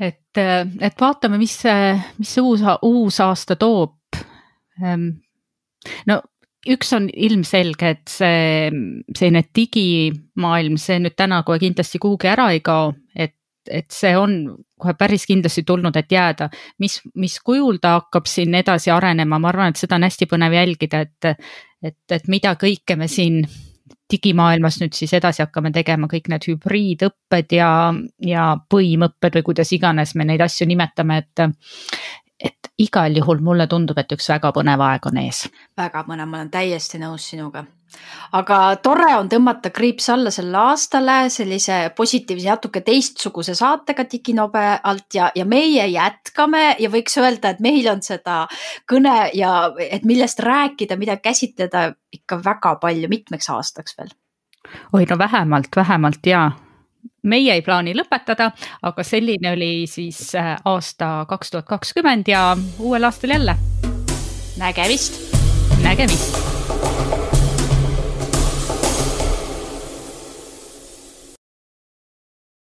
et, 0.00 0.36
et 0.36 1.00
vaatame, 1.00 1.38
mis 1.38 1.58
see, 1.64 1.92
mis 2.18 2.36
see 2.36 2.44
uus, 2.44 2.64
uus 2.82 3.20
aasta 3.24 3.56
toob. 3.56 3.94
No 6.06 6.16
üks 6.72 6.92
on 6.96 7.08
ilmselge, 7.12 7.90
et 7.96 8.10
see 8.10 8.70
selline 9.16 9.42
digimaailm, 9.56 10.78
see 10.80 11.00
nüüd 11.02 11.16
täna 11.18 11.42
kohe 11.46 11.60
kindlasti 11.62 12.00
kuhugi 12.02 12.30
ära 12.32 12.50
ei 12.54 12.62
kao, 12.64 12.92
et, 13.14 13.36
et 13.70 13.88
see 13.92 14.14
on 14.18 14.38
kohe 14.80 14.96
päris 14.98 15.26
kindlasti 15.28 15.64
tulnud, 15.66 15.96
et 15.96 16.12
jääda. 16.12 16.50
mis, 16.78 17.00
mis 17.14 17.38
kujul 17.40 17.80
ta 17.82 17.96
hakkab 18.00 18.28
siin 18.28 18.54
edasi 18.54 18.92
arenema, 18.92 19.38
ma 19.38 19.52
arvan, 19.52 19.72
et 19.72 19.80
seda 19.80 19.96
on 19.96 20.06
hästi 20.06 20.28
põnev 20.30 20.56
jälgida, 20.56 21.00
et, 21.06 21.48
et, 21.82 22.02
et 22.12 22.28
mida 22.28 22.56
kõike 22.60 22.96
me 22.96 23.08
siin 23.08 23.44
digimaailmas 24.12 24.78
nüüd 24.80 24.94
siis 24.94 25.12
edasi 25.18 25.42
hakkame 25.42 25.72
tegema, 25.74 26.06
kõik 26.10 26.28
need 26.30 26.44
hübriidõpped 26.46 27.56
ja, 27.56 27.70
ja 28.22 28.52
põimõpped 28.70 29.38
või 29.38 29.48
kuidas 29.48 29.72
iganes 29.74 30.14
me 30.14 30.26
neid 30.28 30.44
asju 30.44 30.68
nimetame, 30.70 31.24
et 31.24 31.46
igal 32.78 33.16
juhul 33.16 33.40
mulle 33.40 33.66
tundub, 33.66 33.98
et 33.98 34.12
üks 34.12 34.28
väga 34.28 34.52
põnev 34.52 34.82
aeg 34.84 35.08
on 35.08 35.22
ees. 35.22 35.46
väga 35.76 36.04
põnev, 36.04 36.28
ma 36.28 36.40
olen 36.40 36.50
täiesti 36.52 37.00
nõus 37.00 37.28
sinuga. 37.30 37.64
aga 38.36 38.58
tore 38.82 39.06
on 39.16 39.28
tõmmata 39.32 39.70
kriips 39.70 40.08
alla 40.10 40.30
selle 40.30 40.58
aastale 40.58 41.30
sellise 41.30 41.78
positiivse, 41.96 42.48
natuke 42.50 42.80
teistsuguse 42.80 43.54
saatega 43.54 44.04
Diginobe 44.12 44.66
alt 44.82 45.14
ja, 45.14 45.30
ja 45.34 45.44
meie 45.44 45.86
jätkame 45.86 46.76
ja 46.78 46.90
võiks 46.90 47.16
öelda, 47.22 47.54
et 47.54 47.60
meil 47.60 47.88
on 47.88 48.02
seda 48.02 48.44
kõne 48.90 49.30
ja 49.34 49.72
et 49.78 50.04
millest 50.04 50.40
rääkida, 50.40 50.96
mida 50.96 51.16
käsitleda 51.16 51.92
ikka 52.12 52.42
väga 52.44 52.76
palju, 52.82 53.08
mitmeks 53.08 53.50
aastaks 53.50 53.98
veel 53.98 54.12
oi 54.92 55.06
no 55.10 55.18
vähemalt, 55.18 55.68
vähemalt 55.76 56.26
ja 56.26 56.50
meie 57.26 57.54
ei 57.56 57.62
plaani 57.66 57.94
lõpetada, 57.96 58.50
aga 58.82 59.06
selline 59.06 59.52
oli 59.56 59.72
siis 59.90 60.34
äh, 60.38 60.54
aasta 60.64 61.26
kaks 61.28 61.54
tuhat 61.54 61.70
kakskümmend 61.70 62.28
ja 62.30 62.50
uuel 62.78 63.04
aastal 63.04 63.36
jälle. 63.36 63.56
nägemist. 64.56 65.20
nägemist 65.82 66.55